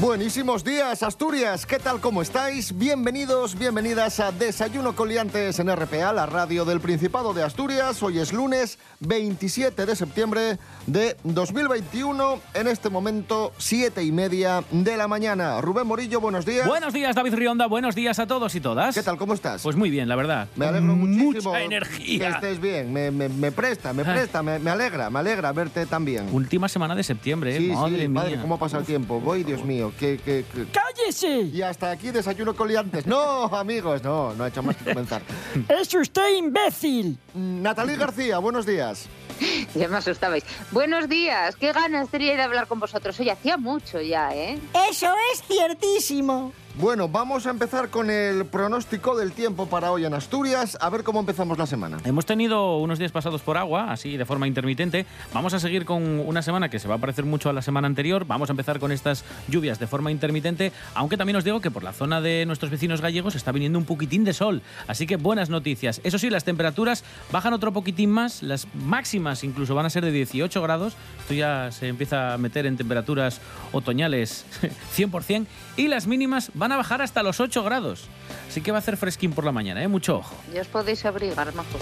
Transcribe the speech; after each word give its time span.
Buenísimos 0.00 0.64
días, 0.64 1.04
Asturias. 1.04 1.64
¿Qué 1.66 1.78
tal? 1.78 2.00
¿Cómo 2.00 2.20
estáis? 2.20 2.76
Bienvenidos, 2.76 3.56
bienvenidas 3.56 4.18
a 4.18 4.32
Desayuno 4.32 4.96
Coliantes 4.96 5.60
en 5.60 5.74
RPA, 5.74 6.12
la 6.12 6.26
radio 6.26 6.64
del 6.64 6.80
Principado 6.80 7.32
de 7.32 7.44
Asturias. 7.44 8.02
Hoy 8.02 8.18
es 8.18 8.32
lunes 8.32 8.78
27 9.00 9.86
de 9.86 9.94
septiembre 9.94 10.58
de 10.88 11.16
2021. 11.22 12.40
En 12.54 12.66
este 12.66 12.90
momento, 12.90 13.52
siete 13.56 14.02
y 14.02 14.10
media 14.10 14.64
de 14.72 14.96
la 14.96 15.06
mañana. 15.06 15.60
Rubén 15.60 15.86
Morillo, 15.86 16.20
buenos 16.20 16.44
días. 16.44 16.66
Buenos 16.66 16.92
días, 16.92 17.14
David 17.14 17.34
Rionda. 17.34 17.66
Buenos 17.68 17.94
días 17.94 18.18
a 18.18 18.26
todos 18.26 18.52
y 18.56 18.60
todas. 18.60 18.96
¿Qué 18.96 19.02
tal? 19.04 19.16
¿Cómo 19.16 19.32
estás? 19.32 19.62
Pues 19.62 19.76
muy 19.76 19.90
bien, 19.90 20.08
la 20.08 20.16
verdad. 20.16 20.48
me 20.56 20.66
alegro 20.66 20.96
muchísimo. 20.96 21.50
Mucha 21.52 21.62
energía. 21.62 22.18
Que 22.18 22.34
estés 22.34 22.60
bien. 22.60 22.92
Me, 22.92 23.12
me- 23.12 23.28
me 23.28 23.52
presta, 23.52 23.92
me 23.92 24.04
presta, 24.04 24.42
me, 24.42 24.58
me 24.58 24.70
alegra, 24.70 25.08
me 25.08 25.20
alegra 25.20 25.52
verte 25.52 25.86
tan 25.86 26.04
bien. 26.04 26.28
Última 26.32 26.68
semana 26.68 26.96
de 26.96 27.04
septiembre, 27.04 27.54
¿eh? 27.56 27.58
Sí, 27.60 27.66
madre 27.68 27.90
sí, 27.92 28.08
mía. 28.08 28.08
madre, 28.08 28.38
cómo 28.40 28.58
pasa 28.58 28.78
el 28.78 28.84
tiempo. 28.84 29.20
Voy, 29.20 29.44
Dios 29.44 29.64
mío, 29.64 29.83
que, 29.98 30.18
que, 30.18 30.44
que- 30.52 30.66
¡Cállese! 30.72 31.40
Y 31.52 31.62
hasta 31.62 31.90
aquí 31.90 32.10
desayuno 32.10 32.54
coliantes. 32.54 33.06
No, 33.06 33.44
amigos, 33.46 34.02
no, 34.02 34.34
no 34.34 34.44
ha 34.44 34.48
hecho 34.48 34.62
más 34.62 34.76
que 34.76 34.84
comenzar. 34.84 35.22
¡Es 35.68 35.92
usted 35.94 36.36
imbécil! 36.36 37.18
Mm, 37.34 37.62
Natalí 37.62 37.96
García, 37.96 38.38
buenos 38.38 38.66
días. 38.66 39.06
Ya 39.74 39.88
me 39.88 39.96
asustabais. 39.96 40.44
Buenos 40.70 41.08
días, 41.08 41.56
qué 41.56 41.72
ganas 41.72 42.08
tenía 42.08 42.36
de 42.36 42.42
hablar 42.42 42.68
con 42.68 42.78
vosotros. 42.78 43.18
Oye, 43.18 43.32
hacía 43.32 43.56
mucho 43.56 44.00
ya, 44.00 44.32
¿eh? 44.32 44.56
¡Eso 44.88 45.12
es 45.32 45.42
ciertísimo! 45.42 46.52
Bueno, 46.76 47.08
vamos 47.08 47.46
a 47.46 47.50
empezar 47.50 47.88
con 47.88 48.10
el 48.10 48.46
pronóstico 48.46 49.16
del 49.16 49.30
tiempo 49.30 49.66
para 49.66 49.92
hoy 49.92 50.06
en 50.06 50.12
Asturias. 50.12 50.76
A 50.80 50.90
ver 50.90 51.04
cómo 51.04 51.20
empezamos 51.20 51.56
la 51.56 51.66
semana. 51.66 51.98
Hemos 52.04 52.26
tenido 52.26 52.78
unos 52.78 52.98
días 52.98 53.12
pasados 53.12 53.42
por 53.42 53.56
agua, 53.56 53.92
así 53.92 54.16
de 54.16 54.24
forma 54.24 54.48
intermitente. 54.48 55.06
Vamos 55.32 55.54
a 55.54 55.60
seguir 55.60 55.84
con 55.84 56.02
una 56.02 56.42
semana 56.42 56.68
que 56.70 56.80
se 56.80 56.88
va 56.88 56.96
a 56.96 56.98
parecer 56.98 57.26
mucho 57.26 57.48
a 57.48 57.52
la 57.52 57.62
semana 57.62 57.86
anterior. 57.86 58.26
Vamos 58.26 58.50
a 58.50 58.54
empezar 58.54 58.80
con 58.80 58.90
estas 58.90 59.24
lluvias 59.46 59.78
de 59.78 59.86
forma 59.86 60.10
intermitente, 60.10 60.72
aunque 60.94 61.16
también 61.16 61.36
os 61.36 61.44
digo 61.44 61.60
que 61.60 61.70
por 61.70 61.84
la 61.84 61.92
zona 61.92 62.20
de 62.20 62.44
nuestros 62.44 62.72
vecinos 62.72 63.00
gallegos 63.00 63.36
está 63.36 63.52
viniendo 63.52 63.78
un 63.78 63.84
poquitín 63.84 64.24
de 64.24 64.32
sol. 64.32 64.60
Así 64.88 65.06
que 65.06 65.14
buenas 65.14 65.50
noticias. 65.50 66.00
Eso 66.02 66.18
sí, 66.18 66.28
las 66.28 66.42
temperaturas 66.42 67.04
bajan 67.30 67.52
otro 67.52 67.72
poquitín 67.72 68.10
más. 68.10 68.42
Las 68.42 68.66
máximas 68.74 69.44
incluso 69.44 69.76
van 69.76 69.86
a 69.86 69.90
ser 69.90 70.04
de 70.04 70.10
18 70.10 70.60
grados. 70.60 70.96
Esto 71.20 71.34
ya 71.34 71.70
se 71.70 71.86
empieza 71.86 72.34
a 72.34 72.38
meter 72.38 72.66
en 72.66 72.76
temperaturas 72.76 73.40
otoñales 73.70 74.44
100%. 74.96 75.46
Y 75.76 75.88
las 75.88 76.06
mínimas 76.06 76.50
van 76.54 76.72
a 76.72 76.76
bajar 76.76 77.02
hasta 77.02 77.22
los 77.22 77.40
8 77.40 77.62
grados. 77.64 78.04
Así 78.48 78.60
que 78.60 78.70
va 78.70 78.78
a 78.78 78.80
hacer 78.80 78.96
fresquín 78.96 79.32
por 79.32 79.44
la 79.44 79.52
mañana, 79.52 79.82
¿eh? 79.82 79.88
Mucho 79.88 80.18
ojo. 80.18 80.34
Ya 80.52 80.60
os 80.60 80.68
podéis 80.68 81.04
abrigar, 81.04 81.52
majo. 81.54 81.78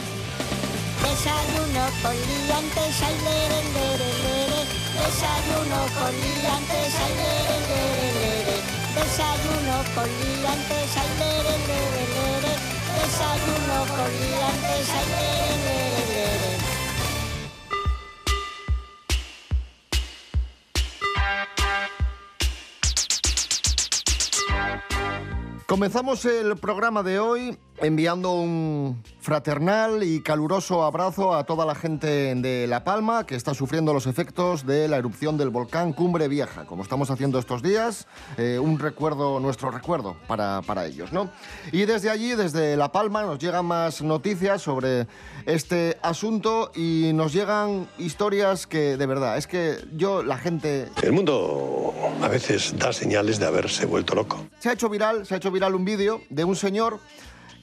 Desayuno 1.02 1.84
con 2.00 2.14
liantes, 2.14 3.02
ay, 3.02 3.16
lere, 3.26 3.60
lere, 3.74 4.10
lere. 4.24 4.60
Desayuno 4.96 5.80
con 5.98 6.12
liantes, 6.12 6.94
ay, 7.04 7.12
lere, 7.20 7.56
lere, 7.68 8.08
lere. 8.16 8.56
Desayuno 8.96 9.76
con 9.94 10.08
liantes, 10.08 10.96
ay, 10.96 11.10
lere, 11.20 11.54
lere, 11.68 12.04
lere. 12.16 12.54
Desayuno 12.96 13.76
con 13.92 14.08
liantes, 14.08 14.88
lere, 14.88 15.20
lere, 15.20 15.64
lere. 15.64 15.91
Comenzamos 25.72 26.26
el 26.26 26.58
programa 26.58 27.02
de 27.02 27.18
hoy 27.18 27.56
enviando 27.82 28.32
un 28.32 29.02
fraternal 29.20 30.02
y 30.02 30.22
caluroso 30.22 30.84
abrazo 30.84 31.34
a 31.34 31.44
toda 31.44 31.66
la 31.66 31.74
gente 31.74 32.34
de 32.34 32.66
La 32.66 32.84
Palma 32.84 33.26
que 33.26 33.34
está 33.34 33.54
sufriendo 33.54 33.92
los 33.92 34.06
efectos 34.06 34.66
de 34.66 34.88
la 34.88 34.96
erupción 34.96 35.36
del 35.36 35.50
volcán 35.50 35.92
Cumbre 35.92 36.28
Vieja. 36.28 36.64
Como 36.64 36.82
estamos 36.82 37.10
haciendo 37.10 37.38
estos 37.38 37.62
días, 37.62 38.06
eh, 38.36 38.58
un 38.58 38.78
recuerdo, 38.78 39.40
nuestro 39.40 39.70
recuerdo 39.70 40.16
para, 40.26 40.62
para 40.62 40.86
ellos, 40.86 41.12
¿no? 41.12 41.30
Y 41.72 41.84
desde 41.84 42.10
allí, 42.10 42.34
desde 42.34 42.76
La 42.76 42.92
Palma, 42.92 43.22
nos 43.22 43.38
llegan 43.38 43.66
más 43.66 44.00
noticias 44.02 44.62
sobre 44.62 45.06
este 45.46 45.98
asunto 46.02 46.70
y 46.74 47.10
nos 47.14 47.32
llegan 47.32 47.88
historias 47.98 48.66
que, 48.66 48.96
de 48.96 49.06
verdad, 49.06 49.36
es 49.36 49.46
que 49.46 49.76
yo, 49.94 50.22
la 50.22 50.38
gente 50.38 50.88
El 51.02 51.12
mundo 51.12 51.92
a 52.22 52.28
veces 52.28 52.74
da 52.78 52.92
señales 52.92 53.38
de 53.38 53.46
haberse 53.46 53.86
vuelto 53.86 54.14
loco. 54.14 54.46
Se 54.60 54.68
ha 54.68 54.72
hecho 54.72 54.88
viral, 54.88 55.26
se 55.26 55.34
ha 55.34 55.36
hecho 55.38 55.50
viral 55.50 55.74
un 55.74 55.84
vídeo 55.84 56.20
de 56.30 56.44
un 56.44 56.54
señor 56.54 57.00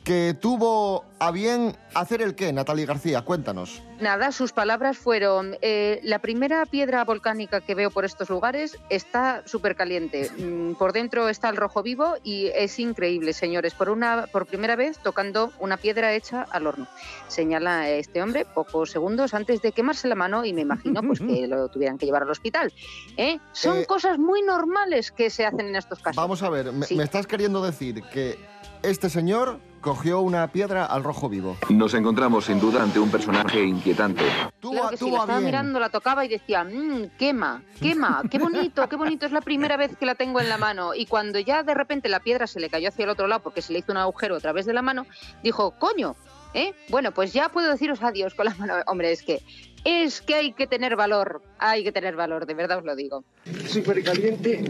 que 0.10 0.34
tuvo 0.34 1.06
a 1.20 1.30
bien 1.30 1.78
hacer 1.94 2.24
el 2.24 2.34
qué, 2.34 2.52
Natalie 2.52 2.88
García, 2.88 3.22
cuéntanos. 3.22 3.84
Nada, 4.00 4.32
sus 4.32 4.54
palabras 4.54 4.98
fueron, 4.98 5.56
eh, 5.62 6.00
la 6.02 6.18
primera 6.18 6.66
piedra 6.66 7.04
volcánica 7.04 7.62
que 7.62 7.76
veo 7.76 7.92
por 7.92 8.06
estos 8.06 8.28
lugares 8.28 8.76
está 8.90 9.44
súper 9.46 9.76
caliente. 9.76 10.32
Mm, 10.36 10.74
Por 10.80 10.94
dentro 10.94 11.30
está 11.30 11.50
el 11.50 11.58
rojo 11.58 11.84
vivo 11.84 12.16
y 12.24 12.48
es 12.56 12.80
increíble, 12.80 13.34
señores, 13.34 13.76
por, 13.76 13.92
una, 13.92 14.26
por 14.32 14.48
primera 14.48 14.76
vez 14.76 14.98
tocando 14.98 15.52
una 15.60 15.78
piedra 15.78 16.12
hecha 16.16 16.42
al 16.50 16.66
horno. 16.66 16.88
Señala 17.28 17.88
este 17.92 18.24
hombre 18.24 18.46
pocos 18.46 18.90
segundos 18.90 19.36
antes 19.36 19.62
de 19.62 19.74
quemarse 19.74 20.08
la 20.08 20.16
mano 20.16 20.44
y 20.44 20.54
me 20.54 20.62
imagino 20.62 21.04
pues, 21.04 21.20
que 21.20 21.46
lo 21.48 21.68
tuvieran 21.68 22.00
que 22.00 22.08
llevar 22.08 22.24
al 22.24 22.32
hospital. 22.32 22.74
¿eh? 23.16 23.38
Son 23.52 23.78
Eh, 23.78 23.86
cosas 23.86 24.18
muy 24.18 24.42
normales 24.42 25.12
que 25.12 25.30
se 25.30 25.46
hacen 25.46 25.68
en 25.68 25.76
estos 25.76 26.00
casos. 26.00 26.16
Vamos 26.16 26.42
a 26.42 26.50
ver, 26.50 26.72
me, 26.72 26.88
Sí. 26.88 26.96
me 26.96 27.04
estás 27.04 27.28
queriendo 27.28 27.62
decir 27.64 28.02
que 28.12 28.40
este 28.84 29.10
señor 29.10 29.60
cogió 29.82 30.20
una 30.22 30.52
piedra 30.52 30.86
al 30.86 31.04
rojo 31.04 31.30
vivo. 31.30 31.58
Nos 31.70 31.94
encontramos 31.94 32.46
sin 32.46 32.60
duda 32.60 32.84
ante 32.84 33.00
un 33.00 33.10
personaje 33.10 33.64
inquietante. 33.64 34.24
Claro 34.60 34.90
que 34.90 34.98
sí, 34.98 35.06
la 35.06 35.20
estaba 35.20 35.40
bien. 35.40 35.46
mirando, 35.46 35.80
la 35.80 35.90
tocaba 35.90 36.26
y 36.26 36.28
decía, 36.28 36.64
mmm, 36.64 37.08
quema, 37.18 37.64
quema, 37.80 38.24
qué 38.30 38.40
bonito, 38.40 38.88
qué 38.90 38.96
bonito, 38.96 39.26
es 39.26 39.32
la 39.32 39.42
primera 39.42 39.78
vez 39.78 39.96
que 39.98 40.06
la 40.06 40.16
tengo 40.16 40.40
en 40.40 40.50
la 40.50 40.58
mano. 40.58 40.94
Y 40.94 41.06
cuando 41.06 41.40
ya 41.40 41.64
de 41.64 41.74
repente 41.74 42.10
la 42.10 42.20
piedra 42.20 42.48
se 42.48 42.60
le 42.60 42.70
cayó 42.70 42.90
hacia 42.90 43.04
el 43.04 43.10
otro 43.10 43.28
lado 43.28 43.42
porque 43.42 43.62
se 43.62 43.74
le 43.74 43.80
hizo 43.80 43.92
un 43.92 43.98
agujero 43.98 44.36
a 44.36 44.40
través 44.40 44.66
de 44.66 44.74
la 44.74 44.82
mano, 44.82 45.06
dijo, 45.44 45.72
coño, 45.80 46.16
¿eh? 46.54 46.74
Bueno, 46.90 47.12
pues 47.12 47.34
ya 47.34 47.50
puedo 47.50 47.70
deciros 47.70 48.02
adiós 48.02 48.34
con 48.34 48.46
la 48.46 48.56
mano. 48.56 48.74
Hombre, 48.88 49.12
es 49.12 49.24
que, 49.24 49.42
es 49.86 50.22
que 50.22 50.36
hay 50.36 50.54
que 50.54 50.68
tener 50.68 50.96
valor, 50.96 51.42
hay 51.58 51.84
que 51.84 51.92
tener 51.92 52.16
valor, 52.16 52.46
de 52.46 52.54
verdad 52.54 52.80
os 52.80 52.86
lo 52.86 52.96
digo. 52.96 53.24
súper 53.68 54.04
caliente 54.04 54.64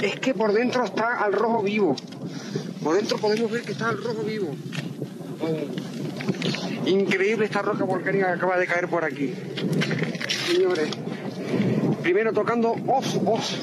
es 0.00 0.18
que 0.20 0.34
por 0.34 0.52
dentro 0.52 0.84
está 0.84 1.22
al 1.22 1.32
rojo 1.32 1.62
vivo. 1.62 1.96
Por 2.86 2.94
dentro 2.94 3.18
podemos 3.18 3.50
ver 3.50 3.62
que 3.62 3.72
está 3.72 3.88
al 3.88 4.00
rojo 4.00 4.22
vivo. 4.22 4.54
Increíble 6.86 7.46
esta 7.46 7.60
roca 7.60 7.82
volcánica 7.82 8.28
que 8.28 8.32
acaba 8.34 8.56
de 8.58 8.66
caer 8.68 8.86
por 8.86 9.04
aquí. 9.04 9.34
Señores, 10.46 10.90
primero 12.04 12.32
tocando 12.32 12.76
os, 12.86 13.18
os. 13.26 13.58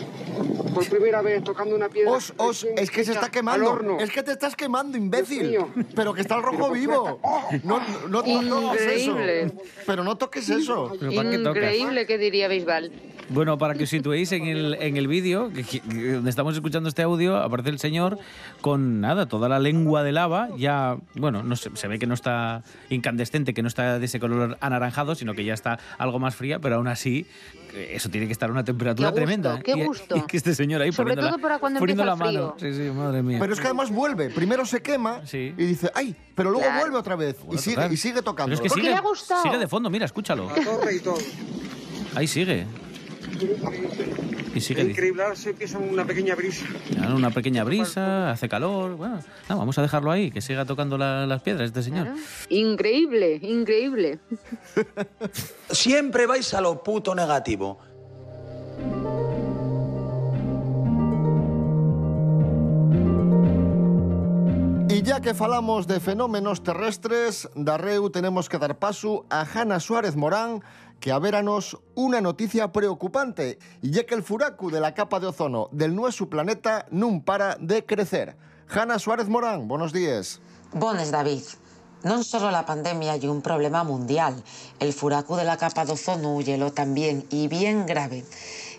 Por 0.73 0.87
primera 0.89 1.21
vez 1.21 1.43
tocando 1.43 1.75
una 1.75 1.89
piedra. 1.89 2.11
Os, 2.11 2.33
os, 2.37 2.63
es 2.77 2.89
que 2.91 3.03
se 3.03 3.11
está 3.13 3.29
quemando. 3.29 3.69
horno. 3.69 3.99
Es 3.99 4.09
que 4.11 4.23
te 4.23 4.31
estás 4.31 4.55
quemando, 4.55 4.97
imbécil. 4.97 5.57
Pero 5.95 6.13
que 6.13 6.21
está 6.21 6.35
el 6.35 6.43
rojo 6.43 6.71
vivo. 6.71 7.19
No, 7.63 7.79
no, 8.09 8.21
no, 8.23 8.41
no 8.41 8.61
toques 8.61 8.81
eso. 8.81 9.11
Increíble. 9.11 9.53
Pero 9.85 10.03
no 10.03 10.17
toques 10.17 10.49
eso. 10.49 10.91
¿Pero 10.99 11.13
para 11.13 11.29
qué 11.29 11.37
tocas? 11.39 11.55
Increíble, 11.63 12.05
que 12.05 12.17
diría 12.17 12.47
Bisbal. 12.47 12.91
Bueno, 13.29 13.57
para 13.57 13.73
que 13.75 13.85
os 13.85 13.89
situéis 13.89 14.31
en 14.33 14.45
el, 14.47 14.73
en 14.75 14.97
el 14.97 15.07
vídeo, 15.07 15.49
donde 15.49 16.29
estamos 16.29 16.55
escuchando 16.55 16.89
este 16.89 17.03
audio, 17.03 17.37
aparece 17.37 17.69
el 17.69 17.79
señor 17.79 18.19
con 18.59 18.99
nada, 18.99 19.27
toda 19.27 19.47
la 19.47 19.59
lengua 19.59 20.03
de 20.03 20.11
lava, 20.11 20.49
ya, 20.57 20.97
bueno, 21.15 21.41
no 21.41 21.55
se, 21.55 21.75
se 21.75 21.87
ve 21.87 21.99
que 21.99 22.05
no 22.05 22.13
está 22.15 22.63
incandescente, 22.89 23.53
que 23.53 23.61
no 23.61 23.69
está 23.69 23.97
de 23.97 24.05
ese 24.05 24.19
color 24.19 24.57
anaranjado, 24.59 25.15
sino 25.15 25.33
que 25.35 25.45
ya 25.45 25.53
está 25.53 25.79
algo 25.97 26.19
más 26.19 26.35
fría, 26.35 26.59
pero 26.59 26.75
aún 26.75 26.87
así, 26.89 27.25
eh, 27.73 27.91
eso 27.95 28.09
tiene 28.09 28.27
que 28.27 28.33
estar 28.33 28.49
a 28.49 28.51
una 28.51 28.65
temperatura 28.65 29.07
Qué 29.07 29.11
gusto, 29.13 29.25
tremenda. 29.25 29.59
qué 29.63 29.71
Y- 29.71 29.85
gusto. 29.85 30.17
Y, 30.17 30.21
que 30.23 30.35
este 30.37 30.53
señor 30.63 30.81
ahí 30.81 30.91
Sobre 30.91 31.11
poniendo, 31.15 31.29
todo 31.35 31.41
para 31.41 31.59
cuando 31.59 31.79
poniendo 31.79 32.05
la 32.05 32.13
empieza 32.13 32.29
el 32.31 32.37
mano. 32.37 32.55
frío. 32.57 32.71
Sí, 32.73 32.77
sí, 32.83 32.89
madre 32.91 33.21
mía. 33.23 33.37
Pero 33.39 33.53
es 33.53 33.59
que 33.59 33.67
además 33.67 33.91
vuelve. 33.91 34.29
Primero 34.29 34.65
se 34.65 34.81
quema 34.81 35.25
Sí. 35.25 35.53
y 35.57 35.65
dice, 35.65 35.91
¡ay! 35.93 36.15
Pero 36.35 36.49
luego 36.51 36.65
Claro. 36.65 36.79
vuelve 36.81 36.97
otra 36.97 37.15
vez. 37.15 37.35
Y 37.41 37.45
Bueno, 37.45 37.61
sigue, 37.61 37.75
total. 37.75 37.93
y 37.93 37.97
sigue 37.97 38.21
tocando. 38.21 38.53
Es 38.55 38.61
que 38.61 38.67
Porque 38.69 38.81
sigue, 38.81 38.93
le 38.93 38.97
ha 38.97 39.01
gustado. 39.01 39.43
sigue 39.43 39.57
de 39.57 39.67
fondo, 39.67 39.89
mira, 39.89 40.05
escúchalo. 40.05 40.49
La 40.55 40.63
torre 40.63 40.95
y 40.95 40.99
todo. 40.99 41.17
Ahí 42.15 42.27
sigue. 42.27 42.65
Y 44.55 44.61
sigue 44.61 44.81
dice, 44.81 44.91
increíble, 44.91 45.23
ahora 45.23 45.35
se 45.35 45.49
empieza 45.49 45.79
una 45.79 46.05
pequeña 46.05 46.35
brisa. 46.35 46.65
"Ah, 47.01 47.13
una 47.15 47.31
pequeña 47.31 47.63
brisa, 47.63 48.29
hace 48.31 48.47
calor. 48.47 48.95
Bueno, 48.95 49.15
nada, 49.15 49.55
vamos 49.55 49.75
a 49.79 49.81
dejarlo 49.81 50.11
ahí, 50.11 50.29
que 50.29 50.41
siga 50.41 50.65
tocando 50.65 50.97
la- 50.97 51.25
las 51.25 51.41
piedras 51.41 51.67
este 51.67 51.81
señor. 51.81 52.05
Claro. 52.05 52.19
Increíble, 52.49 53.39
increíble. 53.41 54.19
Siempre 55.69 56.27
vais 56.27 56.53
a 56.53 56.61
lo 56.61 56.83
puto 56.83 57.15
negativo. 57.15 57.79
Ya 65.03 65.19
que 65.19 65.33
falamos 65.33 65.85
de 65.85 65.99
fenómenos 65.99 66.63
terrestres, 66.63 67.49
Darreu 67.55 68.09
tenemos 68.09 68.47
que 68.47 68.57
dar 68.57 68.79
paso 68.79 69.25
a 69.29 69.43
Jana 69.43 69.81
Suárez 69.81 70.15
Morán, 70.15 70.63
que 71.01 71.11
averanos 71.11 71.77
una 71.93 72.21
noticia 72.21 72.71
preocupante, 72.71 73.59
y 73.83 73.99
é 73.99 74.07
que 74.07 74.15
el 74.15 74.23
furacu 74.23 74.71
de 74.71 74.79
la 74.79 74.95
capa 74.95 75.19
de 75.19 75.27
ozono 75.27 75.67
del 75.75 75.91
nuestro 75.91 76.31
planeta 76.31 76.87
non 76.87 77.19
para 77.19 77.59
de 77.59 77.83
crecer. 77.83 78.39
Hanna 78.71 78.95
Suárez 78.95 79.27
Morán, 79.27 79.67
buenos 79.67 79.91
días. 79.91 80.39
Bones, 80.71 81.11
David. 81.11 81.43
Non 82.07 82.23
solo 82.23 82.47
la 82.47 82.63
pandemia 82.63 83.19
y 83.19 83.27
un 83.27 83.43
problema 83.43 83.83
mundial, 83.83 84.39
el 84.79 84.95
furacu 84.95 85.35
de 85.35 85.43
la 85.43 85.59
capa 85.59 85.83
de 85.83 85.99
ozono 85.99 86.39
hielo 86.39 86.71
también 86.71 87.27
y 87.27 87.51
bien 87.51 87.83
grave. 87.85 88.23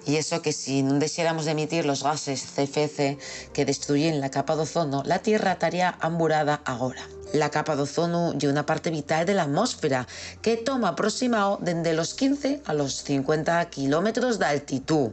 Y 0.06 0.16
eso 0.16 0.42
que 0.42 0.52
si 0.52 0.82
no 0.82 0.98
deseáramos 0.98 1.44
de 1.44 1.52
emitir 1.52 1.86
los 1.86 2.02
gases 2.02 2.44
CFC 2.54 3.18
que 3.52 3.64
destruyen 3.64 4.20
la 4.20 4.30
capa 4.30 4.56
de 4.56 4.62
ozono, 4.62 5.02
la 5.04 5.20
Tierra 5.20 5.52
estaría 5.52 5.96
amburada 6.00 6.60
ahora. 6.64 7.08
La 7.32 7.50
capa 7.50 7.74
de 7.74 7.82
ozono 7.82 8.34
y 8.38 8.46
una 8.46 8.66
parte 8.66 8.90
vital 8.90 9.26
de 9.26 9.34
la 9.34 9.44
atmósfera 9.44 10.06
que 10.42 10.56
toma 10.56 10.88
aproximado 10.88 11.58
desde 11.60 11.94
los 11.94 12.14
15 12.14 12.62
a 12.64 12.74
los 12.74 13.02
50 13.02 13.64
kilómetros 13.70 14.38
de 14.38 14.46
altitud. 14.46 15.10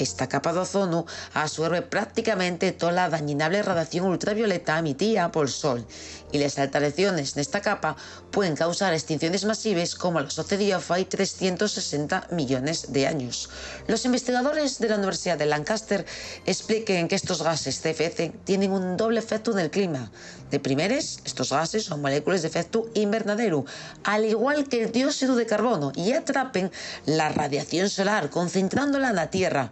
Esta 0.00 0.30
capa 0.30 0.54
de 0.54 0.60
ozono 0.60 1.04
absorbe 1.34 1.82
prácticamente 1.82 2.72
toda 2.72 2.92
la 2.92 3.10
dañinable 3.10 3.62
radiación 3.62 4.06
ultravioleta 4.06 4.78
emitida 4.78 5.30
por 5.30 5.44
el 5.44 5.52
Sol 5.52 5.86
y 6.32 6.38
las 6.38 6.58
alteraciones 6.58 7.34
en 7.34 7.40
esta 7.40 7.60
capa 7.60 7.96
pueden 8.30 8.56
causar 8.56 8.94
extinciones 8.94 9.44
masivas 9.44 9.94
como 9.94 10.20
lo 10.20 10.30
sucedió 10.30 10.78
hace 10.78 11.04
360 11.04 12.28
millones 12.30 12.92
de 12.92 13.06
años. 13.06 13.50
Los 13.88 14.04
investigadores 14.04 14.78
de 14.78 14.88
la 14.88 14.96
Universidad 14.96 15.36
de 15.36 15.46
Lancaster 15.46 16.06
explican 16.46 17.08
que 17.08 17.16
estos 17.16 17.42
gases 17.42 17.80
CFC 17.80 18.32
tienen 18.44 18.72
un 18.72 18.96
doble 18.96 19.20
efecto 19.20 19.52
en 19.52 19.58
el 19.58 19.70
clima. 19.70 20.10
De 20.50 20.58
primeres, 20.58 21.20
estos 21.24 21.50
gases 21.50 21.84
son 21.84 22.00
moléculas 22.00 22.42
de 22.42 22.48
efecto 22.48 22.88
invernadero, 22.94 23.64
al 24.02 24.24
igual 24.24 24.68
que 24.68 24.82
el 24.82 24.92
dióxido 24.92 25.36
de 25.36 25.46
carbono, 25.46 25.92
y 25.94 26.12
atrapen 26.12 26.72
la 27.06 27.28
radiación 27.28 27.88
solar, 27.88 28.30
concentrándola 28.30 29.10
en 29.10 29.16
la 29.16 29.30
Tierra. 29.30 29.70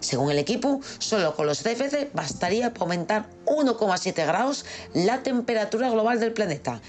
Según 0.00 0.30
el 0.30 0.38
equipo, 0.38 0.80
solo 0.98 1.34
con 1.34 1.46
los 1.46 1.62
CFC 1.62 2.10
bastaría 2.12 2.72
para 2.72 2.82
aumentar 2.84 3.26
1,7 3.46 4.14
grados 4.26 4.64
la 4.94 5.22
temperatura 5.22 5.90
global 5.90 6.20
del 6.20 6.32
planeta. 6.32 6.80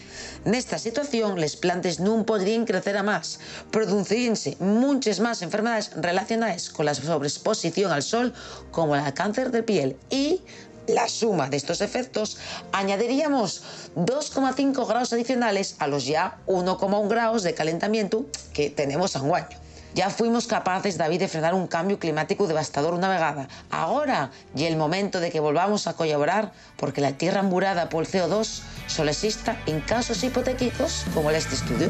Nesta 0.45 0.77
situación, 0.77 1.39
les 1.39 1.55
plantes 1.55 1.99
non 1.99 2.23
podrían 2.23 2.63
crecer 2.63 2.95
a 2.95 3.03
más, 3.03 3.39
produciríanse 3.73 4.55
muchas 4.59 5.19
más 5.19 5.41
enfermedades 5.41 5.91
relacionadas 5.97 6.69
con 6.69 6.85
la 6.85 6.93
sobreexposición 6.93 7.91
al 7.91 8.03
sol, 8.03 8.33
como 8.71 8.95
el 8.95 9.13
cáncer 9.13 9.51
de 9.51 9.63
piel 9.63 9.97
y 10.09 10.41
la 10.87 11.07
suma 11.07 11.49
de 11.49 11.57
estos 11.57 11.81
efectos, 11.81 12.37
añadiríamos 12.71 13.63
2,5 13.95 14.87
grados 14.87 15.13
adicionales 15.13 15.75
a 15.79 15.87
los 15.87 16.05
ya 16.05 16.39
1,1 16.47 17.07
grados 17.07 17.43
de 17.43 17.53
calentamiento 17.53 18.25
que 18.53 18.69
tenemos 18.69 19.15
en 19.15 19.33
año. 19.33 19.69
Ya 19.95 20.09
fuimos 20.09 20.47
capaces, 20.47 20.97
David, 20.97 21.19
de 21.19 21.27
frenar 21.27 21.53
un 21.53 21.68
cambio 21.68 22.00
climático 22.00 22.47
devastador 22.47 22.94
una 22.94 23.09
vegada. 23.09 23.47
Ahora 23.71 24.31
y 24.56 24.65
el 24.65 24.77
momento 24.77 25.19
de 25.19 25.31
que 25.31 25.39
volvamos 25.39 25.88
a 25.88 25.94
colaborar 25.94 26.51
porque 26.77 27.01
la 27.01 27.13
tierra 27.13 27.39
amburada 27.39 27.89
por 27.89 28.03
el 28.06 28.12
CO2 28.12 28.62
solo 28.88 29.09
exista 29.09 29.57
en 29.65 29.81
casos 29.81 30.24
hipotéticos 30.24 31.06
como 31.13 31.30
el 31.30 31.36
este 31.36 31.56
estudio. 31.56 31.89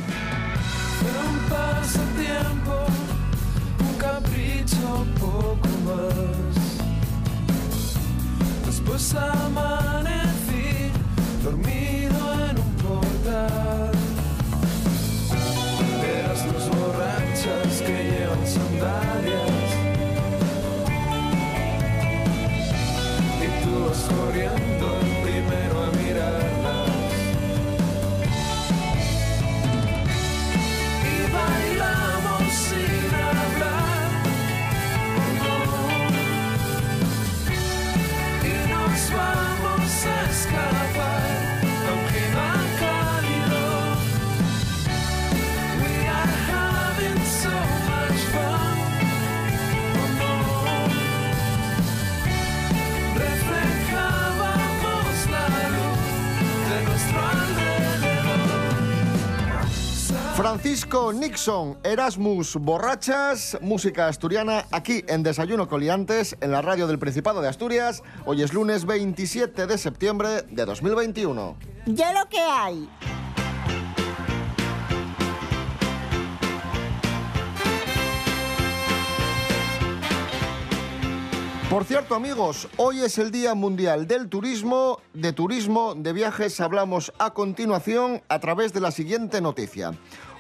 Sandalias. 18.50 19.70
Y 23.42 23.64
tú 23.64 23.86
vas 23.86 24.02
corriendo 24.10 25.09
Nixon, 60.90 61.78
Erasmus 61.84 62.56
Borrachas, 62.56 63.60
música 63.62 64.08
asturiana, 64.08 64.66
aquí 64.72 65.04
en 65.08 65.22
Desayuno 65.22 65.68
Coliantes, 65.68 66.36
en 66.42 66.52
la 66.52 66.64
radio 66.64 66.88
del 66.88 66.98
Principado 66.98 67.42
de 67.42 67.48
Asturias. 67.48 68.02
Hoy 68.26 68.42
es 68.42 68.54
lunes 68.54 68.86
27 68.86 69.68
de 69.68 69.78
septiembre 69.78 70.42
de 70.50 70.66
2021. 70.66 71.56
Ya 71.86 72.12
lo 72.12 72.28
que 72.28 72.40
hay. 72.40 72.90
Por 81.70 81.86
cierto, 81.86 82.16
amigos, 82.16 82.68
hoy 82.78 83.02
es 83.02 83.20
el 83.20 83.30
Día 83.30 83.54
Mundial 83.54 84.08
del 84.08 84.28
Turismo. 84.28 85.02
De 85.14 85.34
turismo, 85.34 85.94
de 85.94 86.14
viajes, 86.14 86.60
hablamos 86.62 87.14
a 87.20 87.36
continuación 87.36 88.24
a 88.28 88.40
través 88.40 88.74
de 88.74 88.80
la 88.80 88.90
siguiente 88.90 89.40
noticia. 89.40 89.94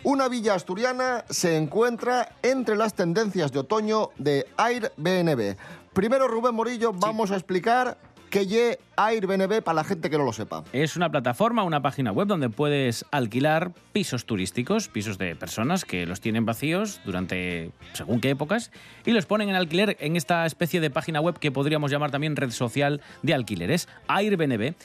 Una 0.03 0.29
villa 0.29 0.53
asturiana 0.53 1.25
se 1.29 1.57
encuentra 1.57 2.29
entre 2.41 2.77
las 2.77 2.93
tendencias 2.93 3.51
de 3.51 3.59
otoño 3.59 4.11
de 4.17 4.45
Airbnb. 4.55 5.57
Primero, 5.91 6.29
Rubén 6.29 6.55
Morillo, 6.55 6.93
vamos 6.93 7.31
a 7.31 7.35
explicar 7.35 7.97
qué 8.29 8.41
es 8.41 8.77
Airbnb 8.95 9.61
para 9.61 9.75
la 9.75 9.83
gente 9.83 10.09
que 10.09 10.17
no 10.17 10.23
lo 10.23 10.31
sepa. 10.31 10.63
Es 10.71 10.95
una 10.95 11.11
plataforma, 11.11 11.63
una 11.63 11.81
página 11.81 12.13
web 12.13 12.27
donde 12.27 12.49
puedes 12.49 13.03
alquilar 13.11 13.73
pisos 13.91 14.25
turísticos, 14.25 14.87
pisos 14.87 15.17
de 15.17 15.35
personas 15.35 15.83
que 15.83 16.05
los 16.05 16.21
tienen 16.21 16.45
vacíos 16.45 17.01
durante 17.03 17.71
según 17.91 18.21
qué 18.21 18.29
épocas 18.29 18.71
y 19.05 19.11
los 19.11 19.25
ponen 19.25 19.49
en 19.49 19.55
alquiler 19.55 19.97
en 19.99 20.15
esta 20.15 20.45
especie 20.45 20.79
de 20.79 20.89
página 20.89 21.19
web 21.19 21.39
que 21.39 21.51
podríamos 21.51 21.91
llamar 21.91 22.11
también 22.11 22.37
red 22.37 22.51
social 22.51 23.01
de 23.21 23.33
alquileres, 23.33 23.89
Airbnb. 24.07 24.75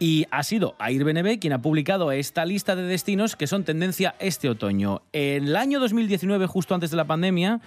Y 0.00 0.26
ha 0.30 0.44
sido 0.44 0.76
Airbnb 0.78 1.40
quien 1.40 1.52
ha 1.52 1.62
publicado 1.62 2.12
esta 2.12 2.44
lista 2.44 2.76
de 2.76 2.82
destinos 2.82 3.34
que 3.34 3.48
son 3.48 3.64
tendencia 3.64 4.14
este 4.20 4.48
otoño. 4.48 5.02
En 5.12 5.48
el 5.48 5.56
año 5.56 5.80
2019, 5.80 6.46
justo 6.46 6.74
antes 6.74 6.90
de 6.92 6.96
la 6.96 7.06
pandemia, 7.06 7.60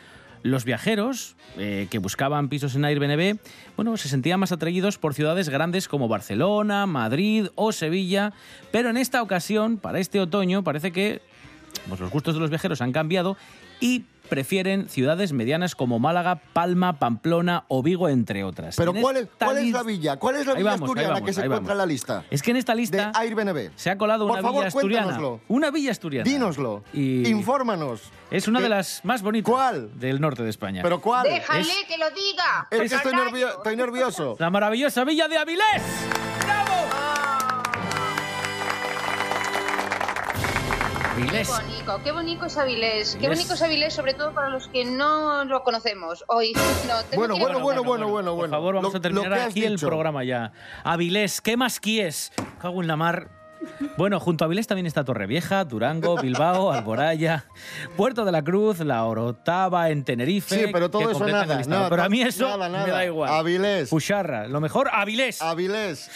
los 0.43 0.63
viajeros 0.63 1.35
eh, 1.57 1.87
que 1.91 1.99
buscaban 1.99 2.47
pisos 2.47 2.75
en 2.75 2.85
Airbnb, 2.85 3.37
bueno, 3.75 3.97
se 3.97 4.07
sentían 4.07 4.39
más 4.39 4.53
atraídos 4.53 4.97
por 4.97 5.13
ciudades 5.13 5.49
grandes 5.49 5.89
como 5.89 6.07
Barcelona, 6.07 6.85
Madrid 6.85 7.47
o 7.55 7.73
Sevilla, 7.73 8.31
pero 8.71 8.89
en 8.89 8.97
esta 8.97 9.21
ocasión, 9.21 9.77
para 9.77 9.99
este 9.99 10.21
otoño, 10.21 10.63
parece 10.63 10.91
que 10.91 11.21
pues, 11.89 11.99
los 11.99 12.11
gustos 12.11 12.35
de 12.35 12.39
los 12.39 12.49
viajeros 12.49 12.81
han 12.81 12.93
cambiado 12.93 13.35
y 13.81 14.05
prefieren 14.29 14.87
ciudades 14.87 15.33
medianas 15.33 15.75
como 15.75 15.99
Málaga, 15.99 16.39
Palma, 16.53 16.99
Pamplona 16.99 17.65
o 17.67 17.83
Vigo, 17.83 18.07
entre 18.07 18.45
otras. 18.45 18.77
Pero 18.77 18.93
¿cuál 18.93 19.17
es, 19.17 19.27
cuál 19.37 19.57
es 19.57 19.71
la 19.73 19.83
villa? 19.83 20.15
¿Cuál 20.15 20.37
es 20.37 20.47
la 20.47 20.53
villa 20.53 20.71
vamos, 20.71 20.87
asturiana 20.89 21.13
vamos, 21.15 21.25
que 21.27 21.33
se 21.33 21.41
encuentra 21.43 21.73
en 21.73 21.77
la 21.77 21.85
lista? 21.85 22.23
Es 22.31 22.41
que 22.41 22.51
en 22.51 22.57
esta 22.57 22.73
lista 22.73 23.11
De 23.11 23.19
Airbnb. 23.19 23.71
se 23.75 23.89
ha 23.89 23.97
colado 23.97 24.25
Por 24.27 24.35
una 24.39 24.41
favor, 24.41 24.59
villa 24.61 24.67
asturiana. 24.69 25.03
cuéntanoslo. 25.07 25.41
Una 25.49 25.69
villa 25.69 25.91
asturiana. 25.91 26.23
Dínoslo. 26.29 26.81
Y 26.93 27.27
Infórmanos. 27.27 28.03
es 28.29 28.47
una 28.47 28.61
de 28.61 28.69
las 28.69 29.01
más 29.03 29.21
bonitas 29.21 29.99
del 29.99 30.21
norte 30.21 30.43
de 30.43 30.49
España. 30.49 30.81
¿Pero 30.81 31.01
cuál? 31.01 31.23
Déjale 31.27 31.59
Es- 31.59 31.85
que 31.89 31.97
lo 31.97 32.09
diga. 32.11 32.67
Es 32.71 32.89
que 32.89 32.95
estoy, 32.95 33.11
nervio- 33.13 33.49
estoy 33.57 33.75
nervioso. 33.75 34.37
La 34.39 34.49
maravillosa 34.49 35.03
villa 35.03 35.27
de 35.27 35.39
Avilés. 35.39 35.81
Qué 41.29 41.43
bonito, 41.43 42.01
qué 42.03 42.11
bonito 42.11 42.45
es 42.45 42.57
Avilés. 42.57 43.15
Qué 43.15 43.27
Yes. 43.27 43.29
bonito 43.29 43.53
es 43.53 43.61
Avilés, 43.61 43.93
sobre 43.93 44.13
todo 44.13 44.33
para 44.33 44.49
los 44.49 44.67
que 44.67 44.85
no 44.85 45.45
lo 45.45 45.63
conocemos 45.63 46.23
hoy. 46.27 46.53
No, 46.53 47.03
tengo 47.09 47.27
Bueno, 47.27 47.35
bueno, 47.37 47.59
bueno, 47.59 47.83
bueno, 47.83 48.09
bueno, 48.09 48.35
Por 48.35 48.49
favor, 48.49 48.75
vamos 48.75 48.93
Lo- 48.93 48.97
a 48.97 49.01
terminar 49.01 49.33
aquí 49.33 49.63
el 49.63 49.77
programa 49.77 50.23
ya. 50.23 50.51
Avilés, 50.83 51.41
¿qué 51.41 51.57
más 51.57 51.79
quieres? 51.79 52.31
Cago 52.59 52.81
en 52.81 52.87
la 52.87 52.95
mar. 52.95 53.40
Bueno, 53.97 54.19
junto 54.19 54.43
a 54.43 54.45
Avilés 54.45 54.67
también 54.67 54.85
está 54.85 55.03
Torrevieja, 55.03 55.65
Durango, 55.65 56.19
Bilbao, 56.21 56.71
Alboraya, 56.71 57.45
Puerto 57.97 58.25
de 58.25 58.31
la 58.31 58.43
Cruz, 58.43 58.79
La 58.79 59.05
Orotava 59.05 59.89
en 59.89 60.03
Tenerife. 60.03 60.65
Sí, 60.65 60.71
pero 60.71 60.89
todo 60.89 61.09
eso 61.11 61.25
nada, 61.27 61.87
Pero 61.89 62.03
a 62.03 62.09
mí 62.09 62.21
eso 62.21 62.47
nada, 62.47 62.69
nada. 62.69 62.85
me 62.85 62.91
da 62.91 63.05
igual. 63.05 63.31
Avilés. 63.33 63.89
Pucharra, 63.89 64.47
lo 64.47 64.59
mejor, 64.61 64.89
Avilés. 64.91 65.41
Avilés. 65.41 66.09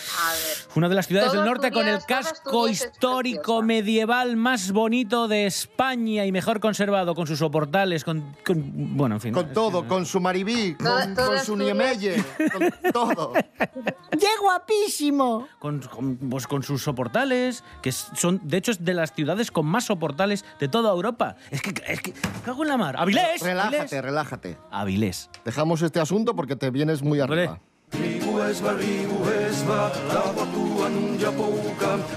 Una 0.75 0.89
de 0.89 0.95
las 0.95 1.07
ciudades 1.07 1.29
Todo 1.31 1.41
del 1.41 1.49
norte 1.49 1.71
con 1.71 1.87
el 1.87 1.99
casco 2.07 2.67
histórico 2.67 3.59
preciosa. 3.59 3.65
medieval 3.65 4.35
más 4.35 4.71
bonito 4.71 5.27
de 5.27 5.45
España 5.45 6.25
y 6.25 6.31
mejor 6.31 6.59
conservado, 6.59 7.15
con 7.15 7.27
sus 7.27 7.39
soportales, 7.39 8.03
con, 8.03 8.35
con- 8.45 8.95
bueno, 8.97 9.15
en 9.15 9.21
fin. 9.21 9.33
Con 9.33 9.53
todo, 9.53 9.87
con 9.87 10.05
su 10.05 10.19
maribí, 10.19 10.75
Toda- 10.75 11.01
con, 11.05 11.15
toda 11.15 11.27
con 11.27 11.39
su 11.39 11.55
niemelle, 11.55 12.23
con 12.51 12.73
todo. 12.93 13.33
¡Qué 13.33 14.27
guapísimo! 14.41 15.47
Con, 15.59 15.79
con- 15.81 16.17
pues 16.17 16.47
con 16.47 16.63
sus 16.63 16.81
soportales, 16.81 17.34
que 17.81 17.89
es- 17.89 18.07
son, 18.15 18.39
de 18.43 18.57
hecho, 18.57 18.71
es 18.71 18.83
de 18.83 18.93
las 18.93 19.13
ciudades 19.13 19.51
con 19.51 19.65
más 19.65 19.85
soportales 19.85 20.43
de 20.59 20.67
toda 20.67 20.91
Europa. 20.91 21.35
Es 21.51 21.61
que, 21.61 21.73
es 21.87 22.01
que, 22.01 22.13
cago 22.45 22.63
en 22.63 22.69
la 22.69 22.77
mar. 22.77 22.95
Avilés. 22.97 23.41
Relájate, 23.41 23.77
Avilés. 23.77 24.01
relájate. 24.03 24.57
Avilés. 24.71 25.29
Dejamos 25.43 25.81
este 25.81 25.99
asunto 25.99 26.35
porque 26.35 26.55
te 26.55 26.69
vienes 26.71 27.01
muy 27.01 27.19
arriba. 27.19 27.59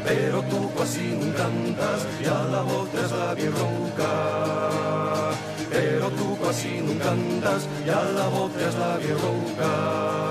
Però 0.04 0.40
tu 0.50 0.68
quasi 0.75 1.14
non 1.16 1.32
cantas, 1.32 2.00
ja 2.25 2.37
la 2.50 2.62
volta 2.62 2.98
es 3.04 3.12
la 3.12 3.34
bien 3.34 3.52
ronca. 3.52 4.10
Però 5.70 6.08
tu 6.18 6.37
quasi 6.40 6.80
non 6.82 6.98
cantas, 6.98 7.68
ja 7.87 8.00
la 8.16 8.26
volta 8.28 8.60
es 8.68 8.75
la 8.76 8.96
bien 8.98 9.18
ronca. 9.22 10.27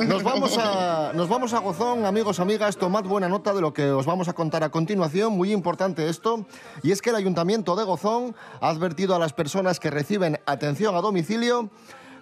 Nos 0.00 0.22
vamos, 0.22 0.58
a, 0.58 1.12
nos 1.14 1.28
vamos 1.28 1.54
a 1.54 1.60
Gozón, 1.60 2.04
amigos, 2.04 2.40
amigas, 2.40 2.76
tomad 2.76 3.04
buena 3.04 3.28
nota 3.28 3.54
de 3.54 3.60
lo 3.60 3.72
que 3.72 3.90
os 3.90 4.06
vamos 4.06 4.28
a 4.28 4.32
contar 4.32 4.64
a 4.64 4.70
continuación, 4.70 5.36
muy 5.36 5.52
importante 5.52 6.08
esto, 6.08 6.46
y 6.82 6.90
es 6.90 7.00
que 7.00 7.10
el 7.10 7.16
Ayuntamiento 7.16 7.76
de 7.76 7.84
Gozón 7.84 8.34
ha 8.60 8.68
advertido 8.68 9.14
a 9.14 9.18
las 9.18 9.32
personas 9.32 9.78
que 9.78 9.90
reciben 9.90 10.40
atención 10.46 10.96
a 10.96 11.00
domicilio 11.00 11.70